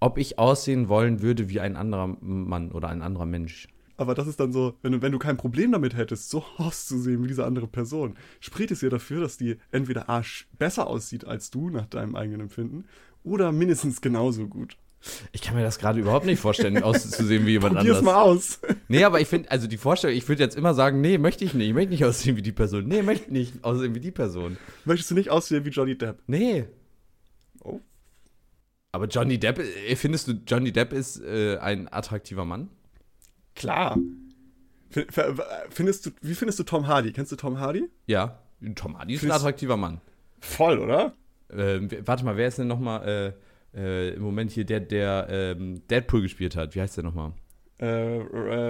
[0.00, 3.68] ob ich aussehen wollen würde wie ein anderer Mann oder ein anderer Mensch.
[3.96, 7.22] Aber das ist dann so, wenn du, wenn du kein Problem damit hättest, so auszusehen
[7.22, 10.22] wie diese andere Person, spricht es ja dafür, dass die entweder A,
[10.58, 12.84] besser aussieht als du nach deinem eigenen Empfinden
[13.24, 14.76] oder mindestens genauso gut.
[15.32, 18.14] Ich kann mir das gerade überhaupt nicht vorstellen, auszusehen wie jemand Probier's anders.
[18.14, 18.60] mal aus.
[18.88, 21.54] Nee, aber ich finde, also die Vorstellung, ich würde jetzt immer sagen, nee, möchte ich
[21.54, 21.68] nicht.
[21.68, 22.86] Ich möchte nicht aussehen wie die Person.
[22.86, 24.56] Nee, möchte nicht aussehen wie die Person.
[24.84, 26.22] Möchtest du nicht aussehen wie Johnny Depp?
[26.26, 26.64] Nee.
[27.62, 27.80] Oh.
[28.92, 32.70] Aber Johnny Depp, äh, findest du, Johnny Depp ist äh, ein attraktiver Mann?
[33.56, 33.98] Klar.
[35.70, 37.12] Findest du, wie findest du Tom Hardy?
[37.12, 37.88] Kennst du Tom Hardy?
[38.06, 38.38] Ja,
[38.76, 40.00] Tom Hardy ist Findest ein attraktiver Mann.
[40.40, 41.14] Voll, oder?
[41.50, 43.34] Ähm, warte mal, wer ist denn nochmal
[43.74, 46.74] äh, äh, im Moment hier der, der ähm, Deadpool gespielt hat?
[46.74, 47.32] Wie heißt der nochmal?
[47.78, 48.20] Äh, äh,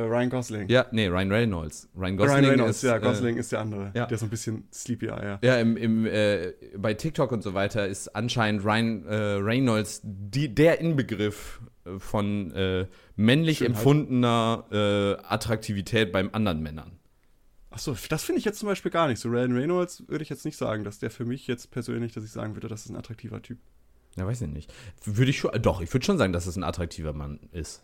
[0.03, 0.69] Ryan Gosling.
[0.69, 1.89] Ja, nee, Ryan Reynolds.
[1.97, 3.93] Ryan Gosling, Ryan Reynolds, ist, ja, äh, Gosling ist der andere.
[3.95, 4.07] Ja.
[4.07, 5.39] Der ist so ein bisschen sleepy Eye.
[5.43, 10.81] Ja, im, im, äh, bei TikTok und so weiter ist anscheinend Ryan Reynolds die, der
[10.81, 11.61] Inbegriff
[11.99, 13.77] von äh, männlich Schönheit.
[13.77, 16.99] empfundener äh, Attraktivität beim anderen Männern.
[17.71, 19.21] Achso, das finde ich jetzt zum Beispiel gar nicht.
[19.21, 22.25] So Ryan Reynolds würde ich jetzt nicht sagen, dass der für mich jetzt persönlich, dass
[22.25, 23.59] ich sagen würde, das ist ein attraktiver Typ.
[24.17, 24.73] Ja, weiß ich nicht.
[25.05, 27.83] Würde ich schon, doch, ich würde schon sagen, dass es ein attraktiver Mann ist.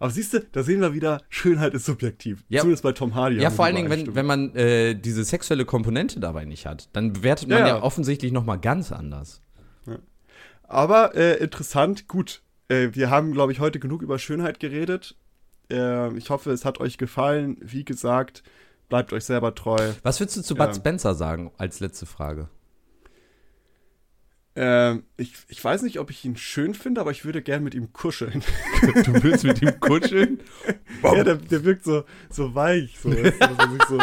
[0.00, 2.42] Aber siehst du, da sehen wir wieder, Schönheit ist subjektiv.
[2.48, 2.60] Ja.
[2.60, 3.36] Zumindest bei Tom Hardy.
[3.36, 7.12] Ja, vor allen Dingen, wenn, wenn man äh, diese sexuelle Komponente dabei nicht hat, dann
[7.12, 9.42] bewertet man ja, ja offensichtlich noch mal ganz anders.
[9.86, 9.98] Ja.
[10.62, 15.16] Aber äh, interessant, gut, äh, wir haben, glaube ich, heute genug über Schönheit geredet.
[15.70, 17.56] Äh, ich hoffe, es hat euch gefallen.
[17.60, 18.42] Wie gesagt,
[18.88, 19.92] bleibt euch selber treu.
[20.02, 22.48] Was würdest du zu Bud Spencer sagen als letzte Frage?
[24.56, 27.74] Ähm, ich, ich weiß nicht, ob ich ihn schön finde, aber ich würde gern mit
[27.74, 28.42] ihm kuscheln.
[29.04, 30.40] du willst mit ihm kuscheln?
[31.02, 33.10] ja, der, der wirkt so, so weich, so,
[33.88, 33.98] so,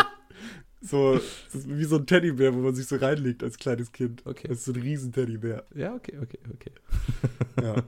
[0.82, 1.20] so
[1.54, 4.26] wie so ein Teddybär, wo man sich so reinlegt als kleines Kind.
[4.26, 4.48] Okay.
[4.48, 5.66] Das ist so ein riesen Teddybär.
[5.76, 6.72] Ja, okay, okay, okay.
[7.62, 7.84] ja.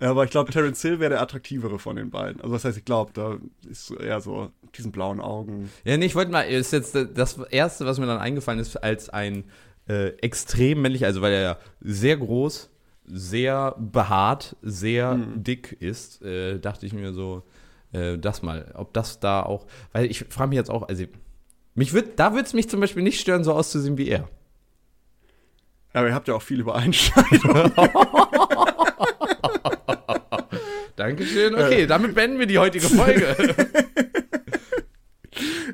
[0.00, 2.40] Ja, aber ich glaube, Terence Hill wäre der attraktivere von den beiden.
[2.42, 3.38] Also, das heißt, ich glaube, da
[3.68, 5.70] ist eher so diesen blauen Augen.
[5.84, 9.08] Ja, nee, ich wollte mal, ist jetzt das Erste, was mir dann eingefallen ist, als
[9.08, 9.44] ein
[9.88, 12.70] äh, extrem männlich, also weil er sehr groß,
[13.06, 15.42] sehr behaart, sehr hm.
[15.42, 17.44] dick ist, äh, dachte ich mir so,
[17.92, 21.04] äh, das mal, ob das da auch, weil ich frage mich jetzt auch, also,
[21.74, 24.28] mich wird, da würde es mich zum Beispiel nicht stören, so auszusehen wie er.
[25.92, 27.72] Aber ihr habt ja auch viel Übereinstimmung.
[31.06, 31.54] Dankeschön.
[31.54, 31.86] Okay, äh.
[31.86, 33.36] damit beenden wir die heutige Folge.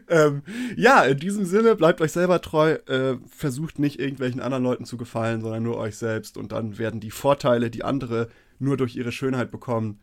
[0.08, 0.42] ähm,
[0.76, 2.72] ja, in diesem Sinne, bleibt euch selber treu.
[2.86, 6.36] Äh, versucht nicht irgendwelchen anderen Leuten zu gefallen, sondern nur euch selbst.
[6.36, 8.28] Und dann werden die Vorteile, die andere
[8.58, 10.00] nur durch ihre Schönheit bekommen,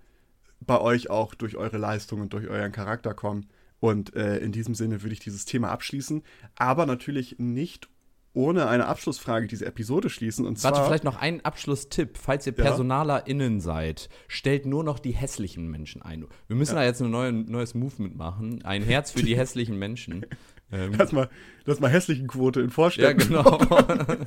[0.62, 3.48] bei euch auch durch eure Leistung und durch euren Charakter kommen.
[3.80, 6.24] Und äh, in diesem Sinne würde ich dieses Thema abschließen,
[6.56, 7.88] aber natürlich nicht
[8.34, 10.46] ohne eine Abschlussfrage diese Episode schließen.
[10.46, 12.18] Und Warte, vielleicht noch ein Abschlusstipp.
[12.18, 13.62] Falls ihr PersonalerInnen ja.
[13.62, 16.26] seid, stellt nur noch die hässlichen Menschen ein.
[16.48, 16.82] Wir müssen ja.
[16.82, 18.64] da jetzt ein neue, neues Movement machen.
[18.64, 20.26] Ein Herz für die hässlichen Menschen.
[20.72, 21.30] Ähm, lass, mal,
[21.66, 23.20] lass mal hässlichen Quote in Vorstellungen.
[23.32, 23.60] Ja, genau.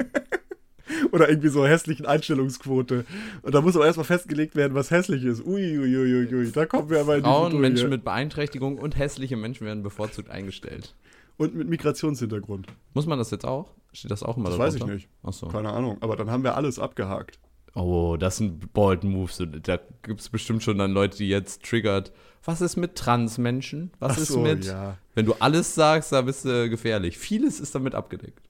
[1.12, 3.04] Oder irgendwie so hässlichen Einstellungsquote.
[3.42, 5.44] Und da muss aber erstmal festgelegt werden, was hässlich ist.
[5.44, 6.52] Uiuiuiui, ui, ui, ui.
[6.52, 10.94] da kommen wir aber in Frauen, Menschen mit Beeinträchtigung und hässliche Menschen werden bevorzugt eingestellt.
[11.36, 12.66] Und mit Migrationshintergrund.
[12.94, 13.70] Muss man das jetzt auch?
[13.92, 15.08] Steht das auch immer Das weiß ich nicht.
[15.22, 15.48] Achso.
[15.48, 15.98] Keine Ahnung.
[16.00, 17.38] Aber dann haben wir alles abgehakt.
[17.74, 19.42] Oh, das sind bold Moves.
[19.62, 22.12] Da gibt es bestimmt schon dann Leute, die jetzt triggert.
[22.44, 23.92] Was ist mit Transmenschen?
[23.98, 24.98] Was Ach ist so, mit, ja.
[25.14, 27.16] wenn du alles sagst, da bist du gefährlich.
[27.16, 28.42] Vieles ist damit abgedeckt.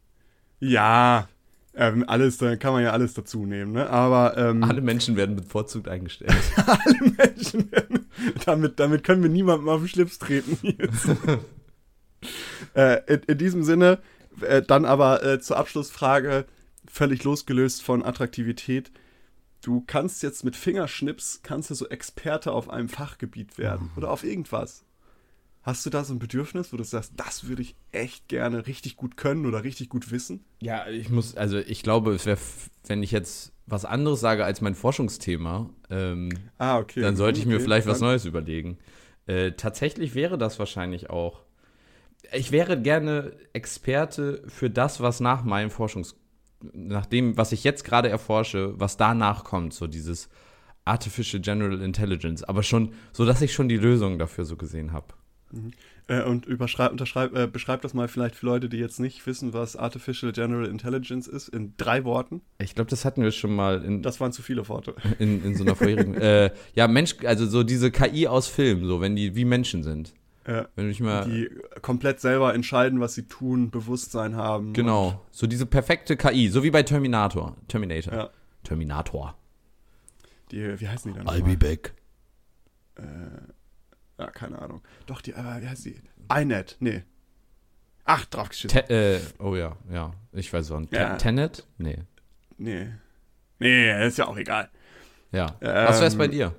[0.59, 1.29] Ja,
[1.75, 3.89] ähm, alles, da kann man ja alles dazu nehmen, ne?
[3.89, 6.35] Aber ähm, alle Menschen werden bevorzugt eingestellt.
[6.67, 8.07] alle Menschen werden.
[8.45, 10.59] Damit, damit können wir niemandem auf den Schlips treten.
[12.75, 13.99] äh, in, in, diesem Sinne,
[14.41, 16.47] äh, dann aber äh, zur Abschlussfrage,
[16.87, 18.91] völlig losgelöst von Attraktivität
[19.63, 24.25] du kannst jetzt mit Fingerschnips, kannst du so Experte auf einem Fachgebiet werden oder auf
[24.25, 24.85] irgendwas.
[25.63, 28.97] Hast du da so ein Bedürfnis, wo du sagst, das würde ich echt gerne richtig
[28.97, 30.45] gut können oder richtig gut wissen?
[30.61, 32.39] Ja, ich muss, also ich glaube, es wäre,
[32.89, 37.01] wenn ich jetzt was anderes sage als mein Forschungsthema, ähm, ah, okay.
[37.01, 38.79] dann sollte ich mir okay, vielleicht was Neues überlegen.
[39.27, 41.45] Äh, tatsächlich wäre das wahrscheinlich auch.
[42.33, 46.23] Ich wäre gerne Experte für das, was nach meinem Forschungsgebiet
[46.73, 50.29] nach dem, was ich jetzt gerade erforsche, was danach kommt, so dieses
[50.85, 55.07] Artificial General Intelligence, aber schon, so dass ich schon die Lösung dafür so gesehen habe.
[55.51, 55.71] Mhm.
[56.09, 59.53] Äh, und überschreib, unterschreib, äh, beschreib das mal vielleicht für Leute, die jetzt nicht wissen,
[59.53, 62.41] was Artificial General Intelligence ist, in drei Worten.
[62.59, 64.03] Ich glaube, das hatten wir schon mal in.
[64.03, 64.97] Das waren zu viele Worte.
[65.21, 66.15] In, in so einer vorherigen.
[66.15, 70.13] äh, ja, Mensch, also so diese KI aus Film, so wenn die wie Menschen sind.
[70.47, 71.49] Ja, Wenn ich mal, die
[71.83, 74.73] komplett selber entscheiden, was sie tun, Bewusstsein haben.
[74.73, 75.25] Genau.
[75.31, 77.57] So diese perfekte KI, so wie bei Terminator.
[77.69, 78.13] Terminator.
[78.13, 78.31] Ja.
[78.65, 79.37] Terminator.
[80.51, 81.29] Die, wie heißen die dann?
[81.29, 81.95] I'll be back.
[82.97, 83.03] Äh,
[84.19, 84.83] ja, keine Ahnung.
[85.07, 86.01] Doch, die, äh, wie heißt die?
[86.35, 87.03] iNet, nee.
[88.05, 88.87] Ach, draufgeschissen.
[88.87, 90.13] Te äh, oh ja, ja.
[90.33, 90.83] Ich weiß auch.
[90.91, 91.17] Ja.
[91.17, 91.67] Tenet?
[91.79, 91.99] Nee.
[92.59, 92.89] Nee.
[93.59, 94.69] Nee, ist ja auch egal.
[95.31, 95.57] Ja.
[95.61, 96.55] Ähm, was wär's bei dir?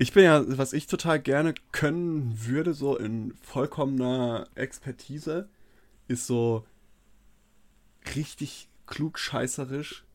[0.00, 5.50] Ich bin ja, was ich total gerne können würde, so in vollkommener Expertise,
[6.08, 6.64] ist so
[8.16, 10.06] richtig klugscheißerisch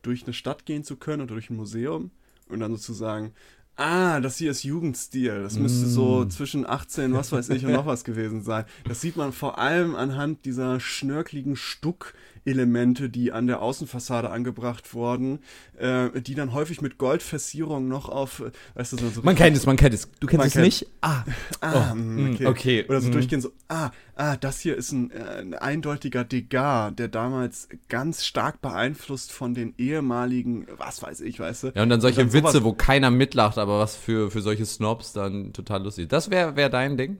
[0.00, 2.10] durch eine Stadt gehen zu können oder durch ein Museum
[2.48, 3.34] und dann sozusagen,
[3.76, 5.42] ah, das hier ist Jugendstil.
[5.42, 5.90] Das müsste mm.
[5.90, 8.64] so zwischen 18, was weiß ich, und noch was gewesen sein.
[8.88, 12.14] Das sieht man vor allem anhand dieser schnörkeligen Stuck-
[12.44, 15.40] Elemente, die an der Außenfassade angebracht wurden,
[15.78, 18.42] äh, die dann häufig mit Goldversierung noch auf,
[18.74, 20.08] weißt du, so, so Man kennt es, man kennt es.
[20.20, 20.64] Du kennst es kennt.
[20.64, 20.86] nicht?
[21.00, 21.24] Ah,
[21.60, 22.46] ah oh, mm, okay.
[22.46, 22.84] okay.
[22.88, 23.12] Oder so mm.
[23.12, 28.24] durchgehen so, ah, ah, das hier ist ein, äh, ein eindeutiger Degas, der damals ganz
[28.24, 31.72] stark beeinflusst von den ehemaligen, was weiß ich, weißt du.
[31.74, 34.66] Ja, und dann solche und dann Witze, wo keiner mitlacht, aber was für, für solche
[34.66, 36.08] Snobs dann total lustig.
[36.08, 37.18] Das wäre wär dein Ding?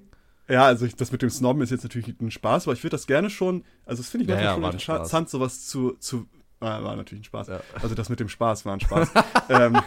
[0.49, 2.95] Ja, also ich, das mit dem Snobben ist jetzt natürlich ein Spaß, aber ich würde
[2.95, 6.26] das gerne schon, also das finde ich ja, ja, schon interessant, sowas zu, zu
[6.61, 7.49] ah, war natürlich ein Spaß.
[7.49, 7.61] Ja.
[7.80, 9.11] Also das mit dem Spaß war ein Spaß.
[9.49, 9.80] ähm,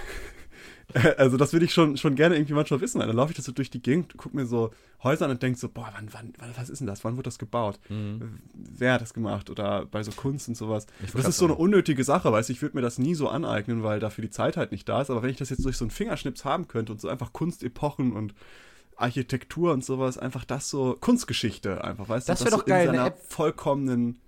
[1.17, 2.99] also das würde ich schon, schon gerne irgendwie manchmal wissen.
[2.99, 4.71] Dann laufe ich das so durch die Gegend, gucke mir so
[5.03, 7.03] Häuser an und denke so, boah, wann, wann, was ist denn das?
[7.03, 7.79] Wann wurde das gebaut?
[7.89, 8.39] Mhm.
[8.53, 9.49] Wer hat das gemacht?
[9.49, 10.87] Oder bei so Kunst und sowas.
[11.13, 13.83] Das ist so eine unnötige Sache, weißt du, ich würde mir das nie so aneignen,
[13.83, 15.09] weil dafür die Zeit halt nicht da ist.
[15.09, 18.13] Aber wenn ich das jetzt durch so einen Fingerschnips haben könnte und so einfach Kunstepochen
[18.13, 18.33] und
[18.97, 22.45] Architektur und sowas, einfach das so, Kunstgeschichte einfach, weißt das du?
[22.45, 23.19] Das wäre doch geil, eine App.
[23.27, 24.19] vollkommenen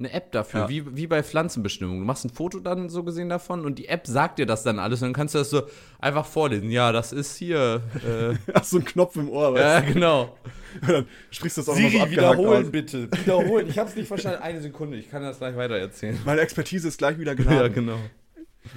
[0.00, 0.68] eine App dafür, ja.
[0.68, 1.98] wie, wie bei Pflanzenbestimmung.
[2.00, 4.78] Du machst ein Foto dann so gesehen davon und die App sagt dir das dann
[4.78, 5.62] alles und dann kannst du das so
[5.98, 6.70] einfach vorlesen.
[6.70, 7.82] Ja, das ist hier.
[7.96, 10.36] Äh Hast so einen Knopf im Ohr, weißt Ja, genau.
[10.86, 12.70] dann sprichst du das auch Siri, mal so wiederholen aus.
[12.70, 13.10] bitte.
[13.24, 13.68] Wiederholen.
[13.68, 14.42] Ich hab's nicht verstanden.
[14.42, 16.18] Eine Sekunde, ich kann das gleich weiter erzählen.
[16.24, 17.58] Meine Expertise ist gleich wieder geladen.
[17.58, 17.98] Ja, genau.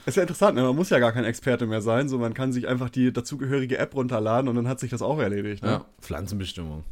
[0.05, 0.63] Ist ja interessant, ne?
[0.63, 3.77] man muss ja gar kein Experte mehr sein, so man kann sich einfach die dazugehörige
[3.77, 5.63] App runterladen und dann hat sich das auch erledigt.
[5.63, 5.69] Ne?
[5.69, 6.83] Ja, Pflanzenbestimmung.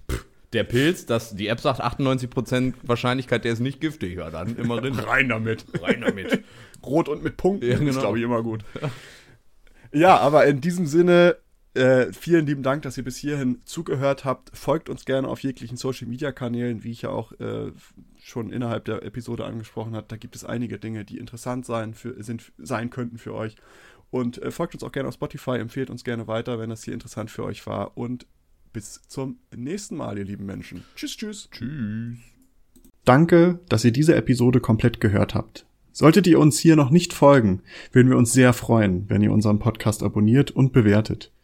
[0.54, 4.18] Der Pilz, das, die App sagt 98% Wahrscheinlichkeit, der ist nicht giftig.
[4.18, 4.93] Ja, dann immerhin.
[4.99, 5.66] Rein damit.
[5.82, 6.43] Rein damit.
[6.86, 7.89] Rot und mit Punkten ja, genau.
[7.89, 8.66] ist, glaube ich, immer gut.
[9.93, 11.38] Ja, aber in diesem Sinne,
[11.74, 14.55] äh, vielen lieben Dank, dass ihr bis hierhin zugehört habt.
[14.55, 17.72] Folgt uns gerne auf jeglichen Social Media Kanälen, wie ich ja auch äh,
[18.22, 20.07] schon innerhalb der Episode angesprochen habe.
[20.09, 23.55] Da gibt es einige Dinge, die interessant sein, für, sind, sein könnten für euch.
[24.09, 26.93] Und äh, folgt uns auch gerne auf Spotify, empfehlt uns gerne weiter, wenn das hier
[26.93, 27.97] interessant für euch war.
[27.97, 28.28] Und
[28.74, 30.84] bis zum nächsten Mal, ihr lieben Menschen.
[30.95, 31.49] Tschüss, tschüss.
[31.51, 32.17] Tschüss.
[33.05, 35.65] Danke, dass ihr diese Episode komplett gehört habt.
[35.93, 37.61] Solltet ihr uns hier noch nicht folgen,
[37.91, 41.32] würden wir uns sehr freuen, wenn ihr unseren Podcast abonniert und bewertet.